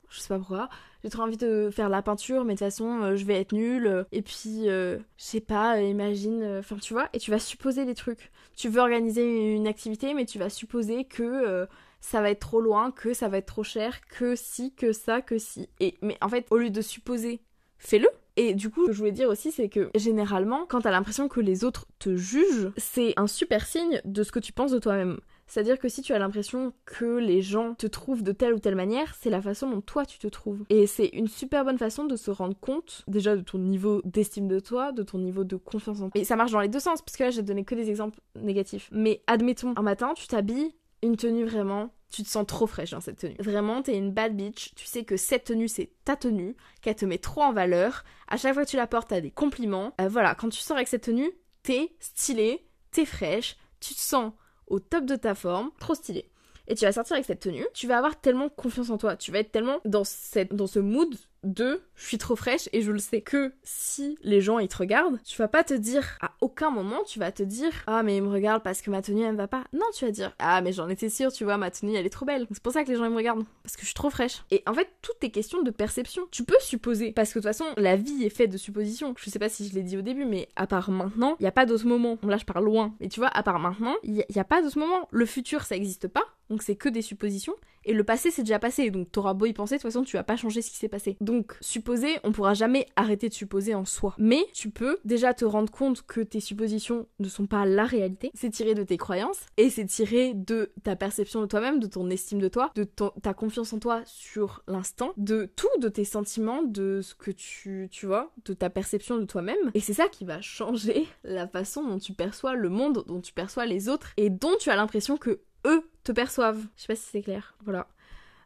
Je 0.09 0.19
sais 0.19 0.27
pas 0.27 0.38
pourquoi. 0.38 0.69
J'ai 1.03 1.09
trop 1.09 1.23
envie 1.23 1.38
de 1.38 1.69
faire 1.71 1.89
la 1.89 2.03
peinture, 2.03 2.44
mais 2.44 2.53
de 2.53 2.59
toute 2.59 2.67
façon, 2.67 3.01
euh, 3.01 3.15
je 3.15 3.25
vais 3.25 3.39
être 3.39 3.53
nulle. 3.53 4.06
Et 4.12 4.21
puis, 4.21 4.69
euh, 4.69 4.97
je 5.17 5.24
sais 5.24 5.39
pas, 5.41 5.77
euh, 5.77 5.81
imagine. 5.83 6.44
euh, 6.44 6.59
Enfin, 6.59 6.75
tu 6.77 6.94
vois, 6.94 7.09
et 7.13 7.17
tu 7.17 7.31
vas 7.31 7.39
supposer 7.39 7.85
des 7.85 7.95
trucs. 7.95 8.29
Tu 8.56 8.69
veux 8.69 8.81
organiser 8.81 9.56
une 9.56 9.65
activité, 9.67 10.13
mais 10.13 10.25
tu 10.25 10.38
vas 10.38 10.50
supposer 10.50 11.06
que 11.06 11.65
ça 12.01 12.21
va 12.21 12.31
être 12.31 12.39
trop 12.39 12.59
loin, 12.59 12.92
que 12.92 13.13
ça 13.13 13.30
va 13.30 13.38
être 13.38 13.45
trop 13.45 13.63
cher, 13.63 14.01
que 14.07 14.36
si, 14.36 14.74
que 14.74 14.92
ça, 14.92 15.21
que 15.21 15.38
si. 15.38 15.69
Et 15.80 15.98
mais 16.01 16.18
en 16.21 16.30
fait, 16.30 16.48
au 16.50 16.57
lieu 16.57 16.69
de 16.69 16.81
supposer, 16.81 17.42
fais-le. 17.77 18.09
Et 18.38 18.53
du 18.53 18.69
coup, 18.69 18.83
ce 18.83 18.88
que 18.88 18.94
je 18.94 18.98
voulais 18.98 19.12
dire 19.12 19.30
aussi, 19.30 19.51
c'est 19.51 19.69
que 19.69 19.89
généralement, 19.95 20.65
quand 20.65 20.81
t'as 20.81 20.92
l'impression 20.92 21.27
que 21.27 21.42
les 21.42 21.63
autres 21.63 21.86
te 22.00 22.15
jugent, 22.15 22.71
c'est 22.77 23.13
un 23.18 23.27
super 23.27 23.65
signe 23.65 24.01
de 24.06 24.24
ce 24.24 24.31
que 24.31 24.39
tu 24.39 24.53
penses 24.53 24.71
de 24.71 24.80
toi-même. 24.80 25.19
C'est-à-dire 25.48 25.80
que 25.80 25.89
si 25.89 26.01
tu 26.01 26.13
as 26.13 26.19
l'impression 26.19 26.71
que 26.86 27.18
les 27.18 27.42
gens 27.42 27.74
te 27.74 27.86
trouvent 27.86 28.24
de 28.24 28.31
telle 28.31 28.53
ou 28.53 28.59
telle 28.59 28.75
manière, 28.75 29.13
c'est 29.19 29.30
la 29.30 29.42
façon 29.42 29.69
dont 29.69 29.81
toi 29.81 30.06
tu 30.06 30.18
te 30.18 30.27
trouves. 30.27 30.63
Et 30.69 30.88
c'est 30.88 31.07
une 31.07 31.27
super 31.27 31.65
bonne 31.65 31.77
façon 31.77 32.06
de 32.06 32.15
se 32.15 32.31
rendre 32.31 32.57
compte 32.57 33.03
déjà 33.07 33.36
de 33.36 33.42
ton 33.42 33.57
niveau 33.57 34.01
d'estime 34.06 34.48
de 34.48 34.62
toi, 34.62 34.94
de 34.94 35.03
ton 35.03 35.18
niveau 35.18 35.44
de 35.44 35.57
confiance 35.57 36.00
en 36.00 36.09
toi. 36.09 36.21
Et 36.21 36.24
ça 36.24 36.38
marche 36.38 36.51
dans 36.51 36.62
les 36.62 36.69
deux 36.69 36.80
sens, 36.80 37.01
parce 37.01 37.18
que 37.18 37.24
là 37.25 37.31
j'ai 37.31 37.42
donné 37.42 37.65
que 37.65 37.75
des 37.75 37.89
exemples 37.89 38.21
négatifs. 38.39 38.88
Mais 38.94 39.24
admettons, 39.27 39.74
un 39.75 39.81
matin 39.81 40.13
tu 40.15 40.25
t'habilles, 40.25 40.74
une 41.03 41.18
tenue 41.18 41.45
vraiment, 41.45 41.94
tu 42.12 42.24
te 42.24 42.27
sens 42.27 42.45
trop 42.45 42.68
fraîche 42.68 42.92
dans 42.92 43.01
cette 43.01 43.19
tenue. 43.19 43.36
Vraiment, 43.39 43.81
t'es 43.81 43.98
une 43.98 44.12
bad 44.12 44.36
bitch, 44.36 44.74
tu 44.75 44.86
sais 44.86 45.03
que 45.03 45.18
cette 45.18 45.45
tenue 45.45 45.68
c'est 45.68 45.92
ta 46.06 46.15
tenue, 46.15 46.56
qu'elle 46.81 46.95
te 46.95 47.06
met 47.06 47.18
trop 47.18 47.42
en 47.42 47.53
valeur, 47.53 48.03
à 48.27 48.38
chaque 48.38 48.53
fois 48.53 48.65
que 48.65 48.69
tu 48.69 48.77
la 48.77 48.88
portes 48.88 49.09
t'as 49.09 49.21
des 49.21 49.31
compliments. 49.31 49.94
Euh, 50.00 50.07
voilà, 50.07 50.36
quand 50.36 50.50
tu 50.50 50.59
sors 50.59 50.77
avec 50.77 50.88
cette 50.88 51.03
tenue, 51.03 51.31
t'es 51.63 51.95
stylée, 52.00 52.68
t'es 52.92 53.06
fraîche, 53.06 53.57
tu 53.80 53.94
te 53.94 54.00
sens 54.00 54.33
au 54.68 54.80
top 54.80 55.06
de 55.06 55.15
ta 55.15 55.36
forme, 55.36 55.71
trop 55.80 55.95
stylé. 55.95 56.30
Et 56.68 56.75
tu 56.75 56.86
vas 56.86 56.92
sortir 56.92 57.15
avec 57.15 57.25
cette 57.25 57.42
tenue, 57.42 57.65
tu 57.74 57.88
vas 57.88 57.98
avoir 57.98 58.19
tellement 58.21 58.50
confiance 58.50 58.89
en 58.89 58.98
toi, 58.98 59.18
tu 59.18 59.31
vas 59.31 59.39
être 59.39 59.51
tellement 59.51 59.80
dans, 59.86 60.03
dans 60.51 60.68
ce 60.68 60.80
mood 60.80 61.13
de 61.43 61.81
je 61.95 62.05
suis 62.05 62.17
trop 62.17 62.35
fraîche 62.35 62.69
et 62.71 62.81
je 62.81 62.91
le 62.91 62.99
sais 62.99 63.21
que 63.21 63.53
si 63.63 64.17
les 64.21 64.41
gens 64.41 64.59
ils 64.59 64.67
te 64.67 64.77
regardent, 64.77 65.19
tu 65.23 65.38
vas 65.38 65.47
pas 65.47 65.63
te 65.63 65.73
dire 65.73 66.17
à 66.21 66.31
aucun 66.41 66.69
moment 66.69 67.03
tu 67.05 67.19
vas 67.19 67.31
te 67.31 67.43
dire 67.43 67.71
ah 67.88 68.03
mais 68.03 68.17
ils 68.17 68.23
me 68.23 68.29
regardent 68.29 68.63
parce 68.63 68.81
que 68.81 68.91
ma 68.91 69.01
tenue 69.01 69.23
elle 69.23 69.33
me 69.33 69.38
va 69.38 69.47
pas. 69.47 69.63
Non, 69.73 69.85
tu 69.95 70.05
vas 70.05 70.11
dire 70.11 70.33
ah 70.39 70.61
mais 70.61 70.71
j'en 70.71 70.89
étais 70.89 71.09
sûre, 71.09 71.31
tu 71.31 71.43
vois 71.43 71.57
ma 71.57 71.71
tenue 71.71 71.95
elle 71.95 72.05
est 72.05 72.09
trop 72.09 72.25
belle. 72.25 72.47
C'est 72.51 72.61
pour 72.61 72.73
ça 72.73 72.83
que 72.83 72.89
les 72.89 72.95
gens 72.95 73.05
ils 73.05 73.11
me 73.11 73.15
regardent 73.15 73.45
parce 73.63 73.75
que 73.75 73.81
je 73.81 73.88
suis 73.88 73.95
trop 73.95 74.09
fraîche. 74.09 74.43
Et 74.51 74.63
en 74.67 74.73
fait 74.73 74.89
tout 75.01 75.13
est 75.21 75.29
question 75.29 75.61
de 75.61 75.71
perception. 75.71 76.23
Tu 76.31 76.43
peux 76.43 76.59
supposer 76.59 77.11
parce 77.11 77.29
que 77.33 77.39
de 77.39 77.43
toute 77.43 77.49
façon 77.49 77.65
la 77.77 77.95
vie 77.95 78.23
est 78.23 78.29
faite 78.29 78.51
de 78.51 78.57
suppositions. 78.57 79.13
Je 79.17 79.29
sais 79.29 79.39
pas 79.39 79.49
si 79.49 79.67
je 79.67 79.73
l'ai 79.73 79.83
dit 79.83 79.97
au 79.97 80.01
début 80.01 80.25
mais 80.25 80.49
à 80.55 80.67
part 80.67 80.91
maintenant, 80.91 81.35
il 81.39 81.43
y 81.43 81.47
a 81.47 81.51
pas 81.51 81.65
d'autre 81.65 81.88
moment. 81.88 82.17
Là 82.23 82.38
je 82.38 82.45
parle 82.45 82.65
loin. 82.65 82.93
Mais 82.99 83.07
tu 83.07 83.19
vois 83.19 83.29
à 83.29 83.43
part 83.43 83.59
maintenant, 83.59 83.95
il 84.03 84.15
y, 84.15 84.25
y 84.29 84.39
a 84.39 84.43
pas 84.43 84.61
d'autre 84.61 84.77
moment. 84.77 85.07
Le 85.11 85.25
futur 85.25 85.63
ça 85.63 85.75
existe 85.75 86.07
pas. 86.07 86.23
Donc 86.51 86.63
c'est 86.63 86.75
que 86.75 86.89
des 86.89 87.01
suppositions. 87.01 87.56
Et 87.83 87.94
le 87.94 88.03
passé, 88.03 88.30
c'est 88.30 88.44
déjà 88.44 88.59
passé. 88.59 88.92
Donc 88.92 89.12
t'auras 89.12 89.33
beau 89.33 89.45
y 89.45 89.53
penser, 89.53 89.75
de 89.75 89.81
toute 89.81 89.92
façon, 89.92 90.03
tu 90.03 90.18
vas 90.18 90.24
pas 90.24 90.36
changer 90.36 90.62
ce 90.62 90.69
qui 90.69 90.77
s'est 90.77 90.89
passé. 90.89 91.18
Donc, 91.19 91.57
supposer, 91.62 92.18
on 92.24 92.31
pourra 92.31 92.53
jamais 92.53 92.86
arrêter 92.95 93.30
de 93.30 93.33
supposer 93.33 93.74
en 93.74 93.86
soi. 93.86 94.13
Mais 94.19 94.45
tu 94.53 94.69
peux 94.69 95.00
déjà 95.06 95.33
te 95.33 95.45
rendre 95.45 95.71
compte 95.71 96.03
que 96.03 96.21
tes 96.21 96.42
suppositions 96.42 97.07
ne 97.19 97.27
sont 97.27 97.48
pas 97.48 97.65
la 97.65 97.86
réalité. 97.86 98.31
C'est 98.36 98.50
tiré 98.50 98.75
de 98.75 98.83
tes 98.83 98.98
croyances. 98.98 99.39
Et 99.57 99.69
c'est 99.69 99.86
tiré 99.86 100.33
de 100.33 100.74
ta 100.83 100.95
perception 100.95 101.42
de 101.42 101.45
toi-même, 101.48 101.80
de 101.80 101.88
ton 101.88 102.09
estime 102.09 102.39
de 102.39 102.50
toi, 102.50 102.71
de 102.75 102.83
ta 102.83 103.33
confiance 103.33 103.74
en 103.74 103.80
toi 103.80 104.01
sur 104.06 104.62
l'instant, 104.68 105.13
de 105.18 105.50
tout, 105.56 105.80
de 105.80 105.89
tes 105.89 106.06
sentiments, 106.06 106.63
de 106.63 107.00
ce 107.01 107.15
que 107.15 107.31
tu, 107.31 107.88
tu 107.89 108.06
vois, 108.06 108.31
de 108.45 108.53
ta 108.53 108.69
perception 108.69 109.18
de 109.18 109.25
toi-même. 109.25 109.71
Et 109.74 109.80
c'est 109.80 109.94
ça 109.94 110.07
qui 110.07 110.25
va 110.25 110.42
changer 110.42 111.07
la 111.24 111.48
façon 111.48 111.88
dont 111.88 112.00
tu 112.00 112.13
perçois 112.13 112.53
le 112.56 112.69
monde, 112.69 113.06
dont 113.07 113.21
tu 113.21 113.33
perçois 113.33 113.65
les 113.65 113.89
autres, 113.89 114.13
et 114.18 114.30
dont 114.30 114.56
tu 114.59 114.69
as 114.69 114.75
l'impression 114.75 115.18
que 115.18 115.39
eux 115.65 115.83
te 116.03 116.12
perçoivent. 116.12 116.65
Je 116.75 116.81
sais 116.81 116.88
pas 116.88 116.95
si 116.95 117.07
c'est 117.12 117.21
clair. 117.21 117.56
Voilà. 117.63 117.88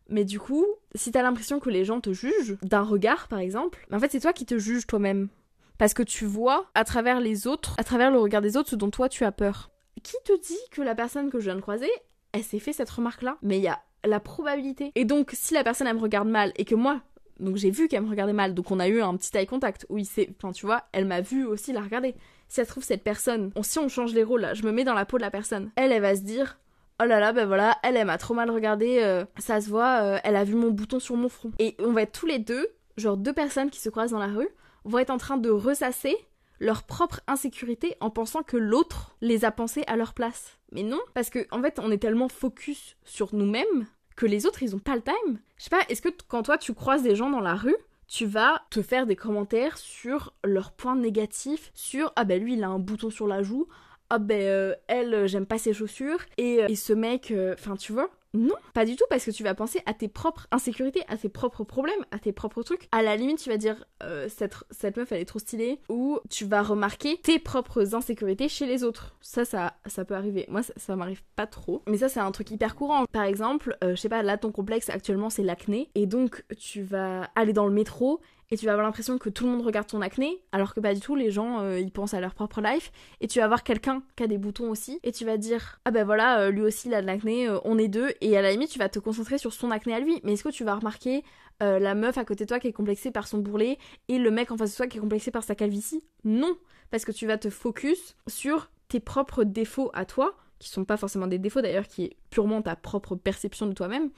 Mais 0.08 0.24
du 0.24 0.40
coup, 0.40 0.66
si 0.94 1.12
t'as 1.12 1.24
l'impression 1.24 1.60
que 1.60 1.70
les 1.70 1.84
gens 1.86 2.00
te 2.00 2.14
jugent, 2.14 2.58
d'un 2.62 2.84
regard 2.84 3.28
par 3.28 3.40
exemple, 3.40 3.88
en 3.92 4.00
fait 4.00 4.12
c'est 4.12 4.20
toi 4.20 4.34
qui 4.34 4.46
te 4.46 4.58
juges 4.58 4.86
toi-même. 4.86 5.30
Parce 5.78 5.94
que 5.94 6.04
tu 6.04 6.26
vois 6.26 6.68
à 6.74 6.84
travers 6.86 7.20
les 7.20 7.48
autres, 7.48 7.76
à 7.78 7.84
travers 7.84 8.12
le 8.12 8.20
regard 8.20 8.42
des 8.42 8.56
autres, 8.56 8.70
ce 8.70 8.76
dont 8.76 8.90
toi 8.92 9.10
tu 9.10 9.26
as 9.26 9.32
peur. 9.32 9.72
Qui 10.04 10.16
te 10.24 10.40
dit 10.42 10.58
que 10.72 10.82
la 10.82 10.96
personne 10.96 11.30
que 11.30 11.40
je 11.40 11.46
viens 11.46 11.56
de 11.56 11.62
croiser, 11.62 11.90
elle 12.32 12.44
s'est 12.44 12.60
fait 12.60 12.72
cette 12.74 12.90
remarque-là? 12.90 13.38
Mais 13.42 13.58
il 13.58 13.64
y 13.64 13.68
a 13.68 13.82
la 14.06 14.20
probabilité. 14.20 14.92
Et 14.96 15.04
donc, 15.06 15.32
si 15.34 15.54
la 15.54 15.64
personne 15.64 15.88
elle 15.88 15.96
me 15.96 16.02
regarde 16.02 16.28
mal 16.30 16.54
et 16.58 16.66
que 16.66 16.76
moi, 16.76 17.02
donc 17.40 17.58
j'ai 17.58 17.72
vu 17.72 17.88
qu'elle 17.88 18.04
me 18.04 18.10
regardait 18.10 18.32
mal, 18.32 18.54
donc 18.54 18.70
on 18.72 18.80
a 18.80 18.88
eu 18.88 19.02
un 19.02 19.18
petit 19.18 19.36
eye 19.36 19.48
contact 19.48 19.86
où 19.90 19.98
il 19.98 20.06
s'est, 20.06 20.30
enfin 20.38 20.52
tu 20.54 20.66
vois, 20.66 20.84
elle 20.94 21.06
m'a 21.06 21.22
vu 21.22 21.46
aussi 21.46 21.74
la 21.74 21.82
regarder. 21.82 22.14
Si 22.48 22.56
ça 22.58 22.66
trouve 22.66 22.84
cette 22.84 23.04
personne, 23.04 23.52
on- 23.56 23.64
si 23.64 23.80
on 23.80 23.90
change 23.90 24.14
les 24.14 24.24
rôles, 24.24 24.42
là, 24.42 24.54
je 24.54 24.64
me 24.64 24.72
mets 24.72 24.84
dans 24.84 24.94
la 24.94 25.06
peau 25.06 25.18
de 25.18 25.24
la 25.24 25.32
personne. 25.32 25.72
Elle, 25.76 25.92
elle 25.92 26.02
va 26.04 26.16
se 26.16 26.22
dire, 26.22 26.60
oh 27.02 27.06
là 27.06 27.20
là, 27.20 27.34
ben 27.34 27.46
voilà, 27.46 27.78
elle, 27.84 28.04
m'a 28.06 28.18
trop 28.18 28.34
mal 28.34 28.50
regardé, 28.50 29.00
euh, 29.00 29.26
ça 29.38 29.62
se 29.62 29.70
voit, 29.70 30.02
euh, 30.02 30.20
elle 30.24 30.36
a 30.36 30.44
vu 30.44 30.56
mon 30.56 30.72
bouton 30.72 31.00
sur 31.00 31.16
mon 31.16 31.30
front. 31.30 31.52
Et 31.60 31.76
on 31.80 31.92
va 31.92 32.04
être 32.04 32.20
tous 32.20 32.26
les 32.26 32.40
deux, 32.40 32.68
genre 32.98 33.18
deux 33.18 33.34
personnes 33.34 33.70
qui 33.70 33.80
se 33.80 33.90
croisent 33.90 34.12
dans 34.12 34.20
la 34.20 34.34
rue, 34.34 34.50
vont 34.84 35.00
être 35.00 35.10
en 35.10 35.18
train 35.18 35.38
de 35.38 35.50
ressasser 35.50 36.16
leur 36.60 36.84
propre 36.84 37.20
insécurité 37.28 37.96
en 38.00 38.10
pensant 38.10 38.44
que 38.44 38.58
l'autre 38.58 39.16
les 39.22 39.44
a 39.44 39.52
pensées 39.52 39.84
à 39.88 39.98
leur 39.98 40.14
place. 40.14 40.58
Mais 40.72 40.84
non, 40.84 41.00
parce 41.14 41.30
que 41.30 41.46
en 41.52 41.62
fait, 41.62 41.80
on 41.80 41.92
est 41.92 41.98
tellement 41.98 42.30
focus 42.30 42.96
sur 43.04 43.36
nous-mêmes 43.36 43.88
que 44.16 44.26
les 44.26 44.46
autres, 44.46 44.64
ils 44.64 44.76
ont 44.76 44.80
pas 44.80 44.96
le 44.96 45.02
time. 45.02 45.40
Je 45.58 45.64
sais 45.66 45.70
pas, 45.70 45.82
est-ce 45.90 46.02
que 46.02 46.10
quand 46.28 46.44
toi 46.44 46.58
tu 46.58 46.74
croises 46.74 47.04
des 47.04 47.16
gens 47.16 47.30
dans 47.30 47.42
la 47.42 47.56
rue, 47.56 47.76
tu 48.08 48.26
vas 48.26 48.62
te 48.70 48.82
faire 48.82 49.08
des 49.08 49.16
commentaires 49.16 49.78
sur 49.78 50.34
leurs 50.44 50.72
points 50.72 50.96
négatifs, 50.96 51.72
sur 51.74 52.14
ah 52.16 52.24
ben 52.24 52.42
lui 52.42 52.54
il 52.54 52.64
a 52.64 52.70
un 52.70 52.80
bouton 52.80 53.10
sur 53.10 53.28
la 53.28 53.42
joue, 53.42 53.68
ah 54.10 54.20
ben 54.20 54.42
euh, 54.42 54.76
elle 54.88 55.14
euh, 55.14 55.28
j'aime 55.28 55.46
pas 55.46 55.58
ses 55.58 55.74
chaussures 55.74 56.20
et, 56.38 56.64
euh, 56.64 56.68
et 56.68 56.76
ce 56.76 56.94
mec, 56.94 57.34
enfin 57.54 57.76
tu 57.76 57.92
vois, 57.92 58.10
non, 58.34 58.56
pas 58.74 58.86
du 58.86 58.98
tout, 58.98 59.06
parce 59.10 59.24
que 59.24 59.32
tu 59.32 59.44
vas 59.44 59.56
penser 59.56 59.82
à 59.86 59.94
tes 59.94 60.10
propres 60.10 60.46
insécurités, 60.52 61.04
à 61.08 61.16
tes 61.16 61.30
propres 61.30 61.64
problèmes, 61.64 62.04
à 62.12 62.20
tes 62.20 62.34
propres 62.34 62.64
trucs. 62.64 62.90
À 62.92 63.02
la 63.02 63.16
limite, 63.16 63.40
tu 63.40 63.50
vas 63.50 63.56
dire 63.56 63.86
cette, 64.28 64.56
cette 64.72 64.98
meuf 64.98 65.14
elle 65.14 65.22
est 65.22 65.26
trop 65.26 65.40
stylée, 65.40 65.80
ou 65.88 66.20
tu 66.30 66.44
vas 66.44 66.62
remarquer 66.62 67.18
tes 67.24 67.40
propres 67.40 67.96
insécurités 67.96 68.50
chez 68.50 68.66
les 68.66 68.84
autres. 68.84 69.16
Ça, 69.22 69.46
ça, 69.46 69.76
ça 69.86 70.04
peut 70.04 70.16
arriver. 70.16 70.46
Moi, 70.50 70.64
ça, 70.64 70.96
m'arrive 70.98 71.24
pas 71.38 71.48
trop, 71.48 71.82
mais 71.88 71.98
ça 71.98 72.10
c'est 72.10 72.20
un 72.20 72.32
truc 72.32 72.52
hyper 72.52 72.76
courant. 72.76 73.06
Par 73.06 73.24
exemple, 73.24 73.78
je 73.82 73.96
sais 73.96 74.10
pas, 74.10 74.22
là 74.22 74.38
ton 74.38 74.52
complexe 74.52 74.90
actuellement 74.90 75.30
c'est 75.30 75.44
l'acné, 75.44 75.90
et 75.96 76.06
donc 76.06 76.44
tu 76.60 76.82
vas 76.82 77.30
aller 77.36 77.54
dans 77.54 77.68
le 77.68 77.74
métro 77.74 78.20
et 78.52 78.58
tu 78.58 78.66
vas 78.66 78.74
avoir 78.74 78.86
l'impression 78.86 79.18
que 79.18 79.30
tout 79.30 79.46
le 79.46 79.52
monde 79.52 79.66
regarde 79.66 79.88
ton 79.88 80.02
acné, 80.02 80.42
alors 80.52 80.74
que 80.74 80.80
pas 80.80 80.94
du 80.94 81.00
tout, 81.00 81.16
les 81.16 81.32
gens 81.32 81.60
euh, 81.60 81.80
ils 81.80 81.92
pensent 81.92 82.14
à 82.14 82.20
leur 82.20 82.34
propre 82.34 82.62
life, 82.62 82.92
et 83.22 83.28
tu 83.28 83.40
vas 83.40 83.48
voir 83.48 83.64
quelqu'un 83.64 84.04
qui 84.16 84.24
a 84.24 84.28
des 84.28 84.38
boutons 84.38 84.70
aussi, 84.70 85.00
et 85.04 85.12
tu 85.12 85.26
vas 85.26 85.38
dire 85.38 85.80
ah 85.86 85.92
ben 85.92 86.06
voilà, 86.06 86.42
euh, 86.42 86.52
lui 86.52 86.62
aussi 86.62 86.88
il 86.88 86.94
a 86.94 87.02
de 87.02 87.08
l'acné, 87.08 87.48
euh, 87.48 87.60
on 87.64 87.78
est 87.78 87.88
deux, 87.88 88.12
et 88.22 88.38
à 88.38 88.42
la 88.42 88.52
limite 88.52 88.70
tu 88.70 88.80
vas 88.80 88.90
te 88.90 89.00
concentrer 89.00 89.38
sur 89.38 89.54
son 89.54 89.72
acné 89.72 89.94
à 89.94 90.00
lui, 90.00 90.20
mais 90.24 90.34
est-ce 90.34 90.44
que 90.44 90.50
tu 90.50 90.64
vas 90.64 90.76
remarquer 90.76 91.24
la 91.62 91.96
meuf 91.96 92.18
à 92.18 92.26
côté 92.26 92.44
de 92.44 92.50
toi 92.50 92.60
qui 92.60 92.68
est 92.68 92.74
complexée 92.74 93.12
par 93.12 93.30
son 93.30 93.38
bourrelet 93.38 93.78
et 94.10 94.18
le 94.18 94.30
mec 94.30 94.52
en 94.52 94.58
face 94.58 94.72
de 94.72 94.76
toi 94.76 94.88
qui 94.88 94.98
est 94.98 95.00
complexé 95.00 95.32
par 95.32 95.46
sa 95.46 95.56
calvitie? 95.56 96.04
Non, 96.26 96.58
parce 96.92 97.06
que 97.06 97.14
tu 97.14 97.26
vas 97.28 97.38
te 97.38 97.50
focus 97.50 98.18
sur 98.28 98.70
tes 98.90 99.00
propres 99.00 99.46
défauts 99.46 99.90
à 99.94 100.04
toi, 100.04 100.36
qui 100.60 100.68
sont 100.68 100.84
pas 100.84 100.98
forcément 100.98 101.28
des 101.28 101.40
défauts 101.40 101.62
d'ailleurs, 101.62 101.88
qui 101.88 102.04
est 102.04 102.18
purement 102.30 102.62
ta 102.62 102.76
propre 102.76 103.16
perception 103.16 103.68
de 103.68 103.74
toi-même 103.74 104.10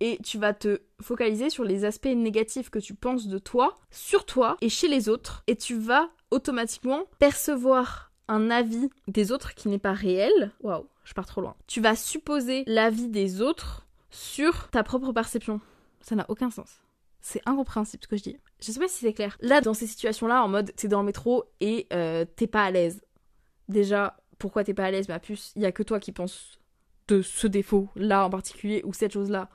et 0.00 0.18
tu 0.22 0.38
vas 0.38 0.54
te 0.54 0.80
focaliser 1.00 1.50
sur 1.50 1.64
les 1.64 1.84
aspects 1.84 2.06
négatifs 2.06 2.70
que 2.70 2.78
tu 2.78 2.94
penses 2.94 3.26
de 3.26 3.38
toi, 3.38 3.74
sur 3.90 4.24
toi 4.26 4.56
et 4.60 4.68
chez 4.68 4.88
les 4.88 5.08
autres, 5.08 5.42
et 5.46 5.56
tu 5.56 5.76
vas 5.76 6.10
automatiquement 6.30 7.04
percevoir 7.18 8.12
un 8.28 8.50
avis 8.50 8.90
des 9.08 9.32
autres 9.32 9.54
qui 9.54 9.68
n'est 9.68 9.78
pas 9.78 9.92
réel. 9.92 10.52
Waouh, 10.60 10.86
je 11.04 11.14
pars 11.14 11.26
trop 11.26 11.40
loin. 11.40 11.56
Tu 11.66 11.80
vas 11.80 11.94
supposer 11.94 12.64
l'avis 12.66 13.08
des 13.08 13.40
autres 13.40 13.86
sur 14.10 14.68
ta 14.70 14.82
propre 14.82 15.12
perception. 15.12 15.60
Ça 16.00 16.14
n'a 16.14 16.26
aucun 16.28 16.50
sens. 16.50 16.80
C'est 17.20 17.42
incompréhensible 17.46 18.02
ce 18.02 18.08
que 18.08 18.16
je 18.16 18.22
dis. 18.22 18.36
Je 18.60 18.72
sais 18.72 18.78
pas 18.78 18.88
si 18.88 18.98
c'est 18.98 19.12
clair. 19.12 19.36
Là, 19.40 19.60
dans 19.60 19.74
ces 19.74 19.86
situations-là, 19.86 20.42
en 20.44 20.48
mode 20.48 20.72
t'es 20.76 20.88
dans 20.88 21.00
le 21.00 21.06
métro 21.06 21.44
et 21.60 21.86
euh, 21.92 22.24
t'es 22.36 22.46
pas 22.46 22.64
à 22.64 22.70
l'aise. 22.70 23.02
Déjà, 23.68 24.16
pourquoi 24.38 24.64
t'es 24.64 24.74
pas 24.74 24.84
à 24.84 24.90
l'aise? 24.90 25.08
Ma 25.08 25.18
puce, 25.18 25.52
il 25.56 25.62
y 25.62 25.66
a 25.66 25.72
que 25.72 25.82
toi 25.82 25.98
qui 25.98 26.12
penses 26.12 26.60
de 27.08 27.22
ce 27.22 27.46
défaut-là 27.46 28.26
en 28.26 28.30
particulier 28.30 28.82
ou 28.84 28.92
cette 28.92 29.12
chose-là 29.12 29.48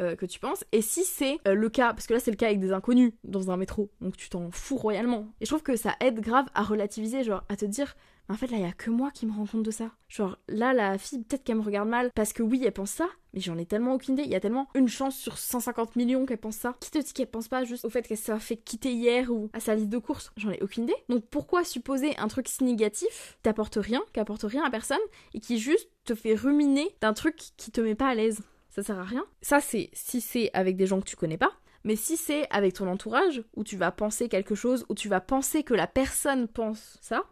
euh, 0.00 0.16
que 0.16 0.24
tu 0.24 0.40
penses. 0.40 0.64
Et 0.72 0.80
si 0.80 1.04
c'est 1.04 1.38
euh, 1.46 1.54
le 1.54 1.68
cas, 1.68 1.92
parce 1.92 2.06
que 2.06 2.14
là 2.14 2.20
c'est 2.20 2.30
le 2.30 2.36
cas 2.36 2.46
avec 2.46 2.60
des 2.60 2.72
inconnus 2.72 3.12
dans 3.24 3.50
un 3.50 3.58
métro, 3.58 3.90
donc 4.00 4.16
tu 4.16 4.30
t'en 4.30 4.50
fous 4.50 4.76
royalement. 4.76 5.28
Et 5.40 5.44
je 5.44 5.50
trouve 5.50 5.62
que 5.62 5.76
ça 5.76 5.96
aide 6.00 6.20
grave 6.20 6.46
à 6.54 6.62
relativiser, 6.62 7.24
genre 7.24 7.44
à 7.50 7.56
te 7.56 7.66
dire, 7.66 7.94
en 8.30 8.34
fait 8.34 8.46
là 8.46 8.56
il 8.56 8.62
y 8.62 8.66
a 8.66 8.72
que 8.72 8.88
moi 8.88 9.10
qui 9.10 9.26
me 9.26 9.32
rends 9.32 9.44
compte 9.44 9.64
de 9.64 9.70
ça. 9.70 9.90
Genre 10.08 10.38
là 10.48 10.72
la 10.72 10.96
fille 10.96 11.22
peut-être 11.22 11.44
qu'elle 11.44 11.56
me 11.56 11.62
regarde 11.62 11.90
mal 11.90 12.10
parce 12.14 12.32
que 12.32 12.42
oui 12.42 12.62
elle 12.64 12.72
pense 12.72 12.90
ça, 12.90 13.06
mais 13.34 13.40
j'en 13.40 13.58
ai 13.58 13.66
tellement 13.66 13.92
aucune 13.92 14.14
idée. 14.14 14.22
Il 14.22 14.30
y 14.30 14.34
a 14.34 14.40
tellement 14.40 14.68
une 14.74 14.88
chance 14.88 15.16
sur 15.16 15.36
150 15.36 15.96
millions 15.96 16.24
qu'elle 16.24 16.38
pense 16.38 16.56
ça. 16.56 16.74
Qui 16.80 16.90
te 16.90 16.98
dit 16.98 17.12
qu'elle 17.12 17.30
pense 17.30 17.48
pas 17.48 17.64
juste 17.64 17.84
au 17.84 17.90
fait 17.90 18.06
qu'elle 18.06 18.16
s'est 18.16 18.38
fait 18.38 18.56
quitter 18.56 18.92
hier 18.92 19.30
ou 19.30 19.50
à 19.52 19.60
sa 19.60 19.74
liste 19.74 19.90
de 19.90 19.98
courses 19.98 20.32
J'en 20.38 20.50
ai 20.50 20.62
aucune 20.62 20.84
idée. 20.84 20.96
Donc 21.10 21.26
pourquoi 21.26 21.64
supposer 21.64 22.16
un 22.16 22.28
truc 22.28 22.48
si 22.48 22.64
négatif 22.64 23.36
t'apporte 23.42 23.76
rien, 23.76 24.02
qui 24.14 24.20
apporte 24.20 24.44
rien 24.44 24.64
à 24.64 24.70
personne 24.70 24.96
et 25.34 25.40
qui 25.40 25.58
juste 25.58 25.90
te 26.04 26.14
fait 26.14 26.34
ruminer 26.34 26.94
d'un 27.00 27.12
truc 27.12 27.36
qui 27.58 27.70
te 27.70 27.80
met 27.80 27.94
pas 27.94 28.08
à 28.08 28.14
l'aise? 28.14 28.40
Ça 28.72 28.82
sert 28.82 28.98
à 28.98 29.04
rien. 29.04 29.24
Ça, 29.42 29.60
c'est 29.60 29.90
si 29.92 30.20
c'est 30.20 30.50
avec 30.54 30.76
des 30.76 30.86
gens 30.86 31.00
que 31.00 31.06
tu 31.06 31.14
connais 31.14 31.36
pas. 31.36 31.52
Mais 31.84 31.94
si 31.94 32.16
c'est 32.16 32.48
avec 32.50 32.74
ton 32.74 32.88
entourage, 32.88 33.44
où 33.54 33.64
tu 33.64 33.76
vas 33.76 33.90
penser 33.90 34.28
quelque 34.28 34.54
chose, 34.54 34.86
où 34.88 34.94
tu 34.94 35.08
vas 35.08 35.20
penser 35.20 35.62
que 35.62 35.74
la 35.74 35.86
personne 35.86 36.48
pense 36.48 36.96
ça, 37.00 37.24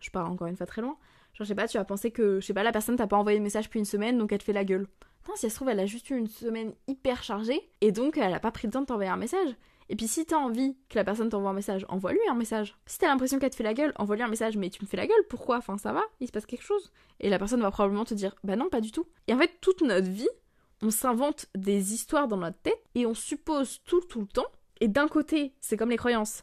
je 0.00 0.10
pars 0.10 0.28
encore 0.28 0.48
une 0.48 0.56
fois 0.56 0.66
très 0.66 0.82
loin, 0.82 0.96
genre 1.34 1.44
je 1.44 1.44
sais 1.44 1.54
pas, 1.54 1.68
tu 1.68 1.78
vas 1.78 1.84
penser 1.84 2.10
que, 2.10 2.40
je 2.40 2.46
sais 2.46 2.54
pas, 2.54 2.62
la 2.62 2.72
personne 2.72 2.96
t'a 2.96 3.06
pas 3.06 3.16
envoyé 3.16 3.38
de 3.38 3.44
message 3.44 3.66
depuis 3.66 3.78
une 3.78 3.84
semaine, 3.84 4.18
donc 4.18 4.32
elle 4.32 4.38
te 4.38 4.44
fait 4.44 4.52
la 4.52 4.64
gueule. 4.64 4.88
Non, 5.28 5.36
si 5.36 5.46
elle 5.46 5.52
se 5.52 5.56
trouve, 5.56 5.68
elle 5.68 5.80
a 5.80 5.86
juste 5.86 6.10
eu 6.10 6.16
une 6.16 6.26
semaine 6.26 6.72
hyper 6.88 7.22
chargée, 7.22 7.70
et 7.82 7.92
donc 7.92 8.16
elle 8.16 8.34
a 8.34 8.40
pas 8.40 8.50
pris 8.50 8.66
le 8.66 8.72
temps 8.72 8.80
de 8.80 8.86
t'envoyer 8.86 9.10
un 9.10 9.16
message. 9.16 9.54
Et 9.90 9.96
puis 9.96 10.08
si 10.08 10.24
t'as 10.24 10.36
envie 10.36 10.76
que 10.88 10.96
la 10.96 11.04
personne 11.04 11.28
t'envoie 11.28 11.50
un 11.50 11.54
message, 11.54 11.84
envoie-lui 11.88 12.20
un 12.30 12.34
message. 12.34 12.78
Si 12.86 12.98
t'as 12.98 13.08
l'impression 13.08 13.38
qu'elle 13.38 13.50
te 13.50 13.56
fait 13.56 13.64
la 13.64 13.74
gueule, 13.74 13.92
envoie-lui 13.96 14.22
un 14.22 14.28
message, 14.28 14.56
mais 14.56 14.70
tu 14.70 14.82
me 14.82 14.88
fais 14.88 14.96
la 14.96 15.06
gueule, 15.06 15.26
pourquoi? 15.28 15.58
Enfin 15.58 15.76
ça 15.78 15.92
va, 15.92 16.02
il 16.20 16.26
se 16.26 16.32
passe 16.32 16.46
quelque 16.46 16.64
chose. 16.64 16.90
Et 17.18 17.28
la 17.28 17.38
personne 17.38 17.60
va 17.60 17.70
probablement 17.70 18.04
te 18.04 18.14
dire, 18.14 18.34
bah 18.44 18.56
non, 18.56 18.68
pas 18.70 18.80
du 18.80 18.92
tout. 18.92 19.06
Et 19.26 19.34
en 19.34 19.38
fait, 19.38 19.50
toute 19.60 19.82
notre 19.82 20.08
vie, 20.08 20.28
on 20.82 20.90
s'invente 20.90 21.46
des 21.54 21.92
histoires 21.92 22.28
dans 22.28 22.36
notre 22.36 22.60
tête 22.60 22.82
et 22.94 23.06
on 23.06 23.14
suppose 23.14 23.80
tout 23.84 24.00
tout 24.00 24.20
le 24.20 24.26
temps. 24.26 24.46
Et 24.80 24.88
d'un 24.88 25.08
côté, 25.08 25.54
c'est 25.60 25.76
comme 25.76 25.90
les 25.90 25.96
croyances. 25.96 26.40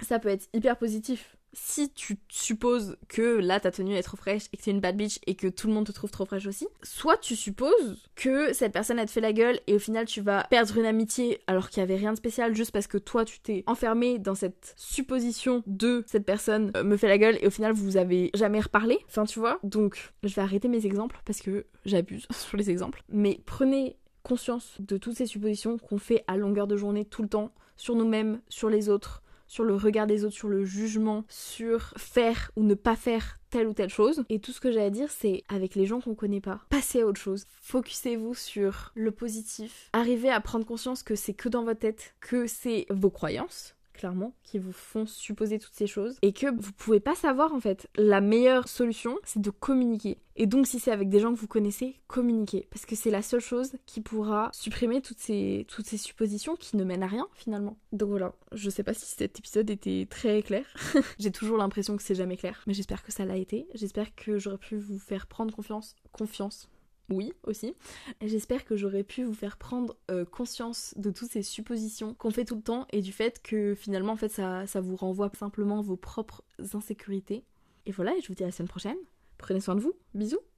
Ça 0.00 0.18
peut 0.18 0.28
être 0.28 0.48
hyper 0.52 0.78
positif 0.78 1.36
si 1.52 1.90
tu 1.90 2.18
supposes 2.28 2.96
que 3.08 3.38
là 3.38 3.60
ta 3.60 3.70
tenue 3.70 3.94
est 3.94 4.02
trop 4.02 4.16
fraîche 4.16 4.44
et 4.52 4.56
que 4.56 4.62
t'es 4.62 4.70
une 4.70 4.80
bad 4.80 4.96
bitch 4.96 5.18
et 5.26 5.34
que 5.34 5.48
tout 5.48 5.66
le 5.66 5.74
monde 5.74 5.86
te 5.86 5.92
trouve 5.92 6.10
trop 6.10 6.24
fraîche 6.24 6.46
aussi, 6.46 6.66
soit 6.82 7.18
tu 7.18 7.36
supposes 7.36 8.02
que 8.14 8.52
cette 8.52 8.72
personne 8.72 8.98
a 8.98 9.06
te 9.06 9.10
fait 9.10 9.20
la 9.20 9.32
gueule 9.32 9.60
et 9.66 9.74
au 9.74 9.78
final 9.78 10.06
tu 10.06 10.20
vas 10.20 10.44
perdre 10.44 10.76
une 10.78 10.86
amitié 10.86 11.40
alors 11.46 11.68
qu'il 11.68 11.80
y 11.80 11.84
avait 11.84 11.96
rien 11.96 12.12
de 12.12 12.16
spécial 12.16 12.54
juste 12.54 12.72
parce 12.72 12.86
que 12.86 12.98
toi 12.98 13.24
tu 13.24 13.40
t'es 13.40 13.64
enfermé 13.66 14.18
dans 14.18 14.34
cette 14.34 14.74
supposition 14.76 15.62
de 15.66 16.04
cette 16.06 16.24
personne 16.24 16.72
euh, 16.76 16.84
me 16.84 16.96
fait 16.96 17.08
la 17.08 17.18
gueule 17.18 17.38
et 17.40 17.46
au 17.46 17.50
final 17.50 17.72
vous 17.72 17.96
avez 17.96 18.30
jamais 18.34 18.60
reparlé. 18.60 18.98
Enfin 19.08 19.24
tu 19.24 19.38
vois, 19.38 19.58
donc 19.62 20.12
je 20.22 20.34
vais 20.34 20.42
arrêter 20.42 20.68
mes 20.68 20.86
exemples 20.86 21.20
parce 21.24 21.40
que 21.40 21.66
j'abuse 21.84 22.26
sur 22.30 22.56
les 22.56 22.70
exemples. 22.70 23.02
Mais 23.08 23.40
prenez 23.44 23.96
conscience 24.22 24.76
de 24.78 24.96
toutes 24.96 25.16
ces 25.16 25.26
suppositions 25.26 25.78
qu'on 25.78 25.98
fait 25.98 26.24
à 26.28 26.36
longueur 26.36 26.66
de 26.66 26.76
journée 26.76 27.04
tout 27.04 27.22
le 27.22 27.28
temps 27.28 27.52
sur 27.76 27.96
nous-mêmes, 27.96 28.40
sur 28.48 28.70
les 28.70 28.88
autres 28.88 29.21
sur 29.52 29.64
le 29.64 29.74
regard 29.74 30.06
des 30.06 30.24
autres, 30.24 30.34
sur 30.34 30.48
le 30.48 30.64
jugement, 30.64 31.26
sur 31.28 31.92
faire 31.98 32.50
ou 32.56 32.62
ne 32.62 32.72
pas 32.72 32.96
faire 32.96 33.38
telle 33.50 33.66
ou 33.66 33.74
telle 33.74 33.90
chose. 33.90 34.24
Et 34.30 34.38
tout 34.38 34.50
ce 34.50 34.62
que 34.62 34.72
j'ai 34.72 34.80
à 34.80 34.88
dire, 34.88 35.10
c'est 35.10 35.42
avec 35.50 35.74
les 35.74 35.84
gens 35.84 36.00
qu'on 36.00 36.14
connaît 36.14 36.40
pas, 36.40 36.62
passez 36.70 37.02
à 37.02 37.06
autre 37.06 37.20
chose. 37.20 37.44
Focussez-vous 37.60 38.34
sur 38.34 38.92
le 38.94 39.10
positif. 39.10 39.90
Arrivez 39.92 40.30
à 40.30 40.40
prendre 40.40 40.64
conscience 40.64 41.02
que 41.02 41.14
c'est 41.14 41.34
que 41.34 41.50
dans 41.50 41.64
votre 41.64 41.80
tête, 41.80 42.14
que 42.20 42.46
c'est 42.46 42.86
vos 42.88 43.10
croyances, 43.10 43.76
clairement, 44.02 44.34
qui 44.42 44.58
vous 44.58 44.72
font 44.72 45.06
supposer 45.06 45.60
toutes 45.60 45.76
ces 45.76 45.86
choses 45.86 46.18
et 46.22 46.32
que 46.32 46.48
vous 46.48 46.72
pouvez 46.72 46.98
pas 46.98 47.14
savoir 47.14 47.54
en 47.54 47.60
fait. 47.60 47.88
La 47.94 48.20
meilleure 48.20 48.66
solution, 48.66 49.16
c'est 49.22 49.40
de 49.40 49.50
communiquer. 49.50 50.18
Et 50.34 50.46
donc, 50.46 50.66
si 50.66 50.80
c'est 50.80 50.90
avec 50.90 51.08
des 51.08 51.20
gens 51.20 51.32
que 51.32 51.38
vous 51.38 51.46
connaissez, 51.46 52.00
communiquez. 52.08 52.66
Parce 52.68 52.84
que 52.84 52.96
c'est 52.96 53.12
la 53.12 53.22
seule 53.22 53.40
chose 53.40 53.74
qui 53.86 54.00
pourra 54.00 54.50
supprimer 54.52 55.02
toutes 55.02 55.20
ces, 55.20 55.66
toutes 55.68 55.86
ces 55.86 55.98
suppositions 55.98 56.56
qui 56.56 56.76
ne 56.76 56.82
mènent 56.82 57.04
à 57.04 57.06
rien 57.06 57.28
finalement. 57.34 57.76
Donc 57.92 58.08
voilà, 58.08 58.32
je 58.50 58.70
sais 58.70 58.82
pas 58.82 58.92
si 58.92 59.06
cet 59.06 59.38
épisode 59.38 59.70
était 59.70 60.08
très 60.10 60.42
clair. 60.42 60.66
J'ai 61.20 61.30
toujours 61.30 61.58
l'impression 61.58 61.96
que 61.96 62.02
c'est 62.02 62.16
jamais 62.16 62.36
clair, 62.36 62.64
mais 62.66 62.74
j'espère 62.74 63.04
que 63.04 63.12
ça 63.12 63.24
l'a 63.24 63.36
été. 63.36 63.68
J'espère 63.74 64.16
que 64.16 64.36
j'aurais 64.36 64.58
pu 64.58 64.78
vous 64.78 64.98
faire 64.98 65.28
prendre 65.28 65.54
confiance. 65.54 65.94
Confiance 66.10 66.68
oui 67.10 67.32
aussi. 67.44 67.74
J'espère 68.20 68.64
que 68.64 68.76
j'aurais 68.76 69.04
pu 69.04 69.24
vous 69.24 69.34
faire 69.34 69.56
prendre 69.56 69.96
euh, 70.10 70.24
conscience 70.24 70.94
de 70.96 71.10
toutes 71.10 71.30
ces 71.30 71.42
suppositions 71.42 72.14
qu'on 72.14 72.30
fait 72.30 72.44
tout 72.44 72.56
le 72.56 72.62
temps 72.62 72.86
et 72.90 73.00
du 73.00 73.12
fait 73.12 73.42
que 73.42 73.74
finalement 73.74 74.12
en 74.14 74.28
ça, 74.28 74.66
ça 74.66 74.80
vous 74.80 74.96
renvoie 74.96 75.30
simplement 75.38 75.80
vos 75.82 75.96
propres 75.96 76.42
insécurités. 76.74 77.44
Et 77.86 77.92
voilà, 77.92 78.12
je 78.22 78.28
vous 78.28 78.34
dis 78.34 78.42
à 78.42 78.46
la 78.46 78.52
semaine 78.52 78.68
prochaine. 78.68 78.98
Prenez 79.38 79.60
soin 79.60 79.74
de 79.74 79.80
vous. 79.80 79.94
Bisous 80.14 80.51